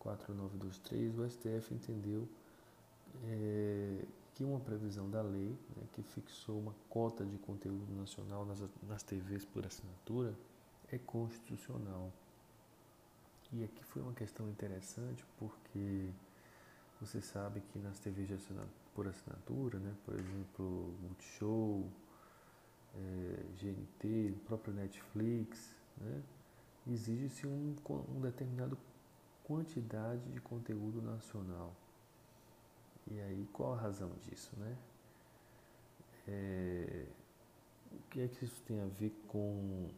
[0.00, 2.28] 4923, o STF entendeu
[3.24, 8.62] é, que uma previsão da lei né, que fixou uma cota de conteúdo nacional nas,
[8.88, 10.34] nas TVs por assinatura
[10.92, 12.12] é constitucional.
[13.52, 16.10] E aqui foi uma questão interessante porque
[17.00, 18.48] você sabe que nas TVs
[18.94, 21.86] por assinatura, né, por exemplo, Multishow,
[22.94, 26.22] é, GNT, o próprio Netflix, né,
[26.86, 27.74] exige-se um,
[28.16, 28.78] um determinado
[29.46, 31.72] quantidade de conteúdo nacional.
[33.08, 34.76] E aí, qual a razão disso, né?
[36.26, 37.06] É,
[37.92, 39.88] o que é que isso tem a ver com,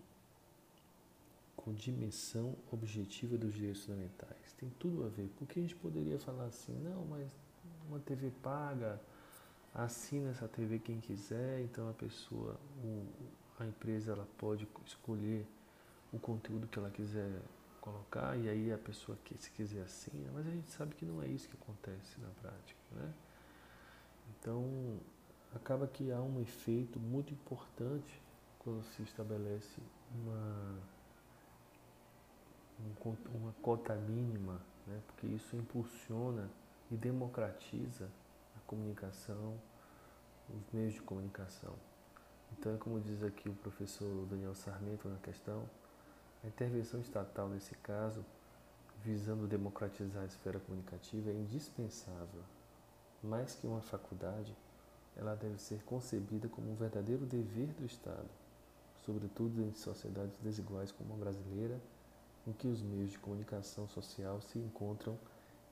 [1.68, 4.54] com dimensão objetiva dos direitos fundamentais?
[4.58, 7.28] Tem tudo a ver, porque a gente poderia falar assim, não, mas
[7.86, 8.98] uma TV paga,
[9.74, 13.06] assina essa TV quem quiser, então a pessoa, o,
[13.60, 15.46] a empresa, ela pode escolher
[16.10, 17.38] o conteúdo que ela quiser
[17.82, 21.22] colocar e aí a pessoa que se quiser assina, mas a gente sabe que não
[21.22, 23.12] é isso que acontece na prática, né?
[24.30, 24.98] Então
[25.54, 28.22] acaba que há um efeito muito importante
[28.58, 29.82] quando se estabelece
[30.14, 30.97] uma
[33.34, 35.00] uma cota mínima, né?
[35.06, 36.48] porque isso impulsiona
[36.90, 38.08] e democratiza
[38.56, 39.54] a comunicação,
[40.48, 41.74] os meios de comunicação.
[42.52, 45.68] Então, é como diz aqui o professor Daniel Sarmento na questão,
[46.42, 48.24] a intervenção estatal nesse caso,
[49.02, 52.42] visando democratizar a esfera comunicativa, é indispensável.
[53.22, 54.56] Mais que uma faculdade,
[55.16, 58.28] ela deve ser concebida como um verdadeiro dever do Estado,
[59.04, 61.78] sobretudo em sociedades desiguais como a brasileira,
[62.48, 65.18] em que os meios de comunicação social se encontram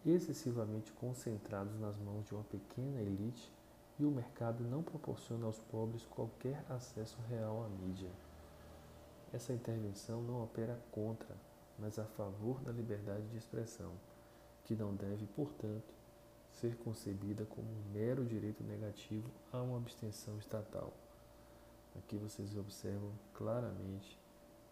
[0.05, 3.51] excessivamente concentrados nas mãos de uma pequena elite
[3.99, 8.11] e o mercado não proporciona aos pobres qualquer acesso real à mídia.
[9.33, 11.35] Essa intervenção não opera contra,
[11.79, 13.93] mas a favor da liberdade de expressão,
[14.65, 15.95] que não deve, portanto,
[16.53, 20.93] ser concebida como um mero direito negativo a uma abstenção estatal.
[21.97, 24.19] Aqui vocês observam claramente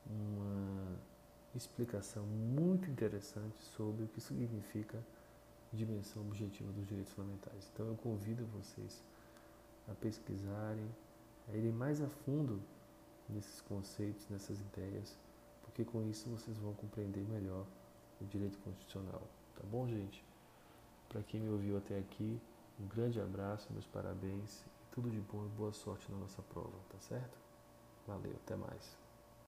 [0.07, 0.99] uma
[1.57, 5.05] explicação muito interessante sobre o que significa
[5.73, 7.71] dimensão objetiva dos direitos fundamentais.
[7.73, 9.03] Então eu convido vocês
[9.89, 10.89] a pesquisarem,
[11.49, 12.61] a irem mais a fundo
[13.29, 15.19] nesses conceitos, nessas ideias,
[15.63, 17.67] porque com isso vocês vão compreender melhor
[18.21, 19.23] o direito constitucional.
[19.57, 20.25] Tá bom, gente?
[21.09, 22.41] Para quem me ouviu até aqui,
[22.81, 26.99] um grande abraço, meus parabéns, tudo de bom e boa sorte na nossa prova, tá
[26.99, 27.39] certo?
[28.07, 29.04] Valeu, até mais.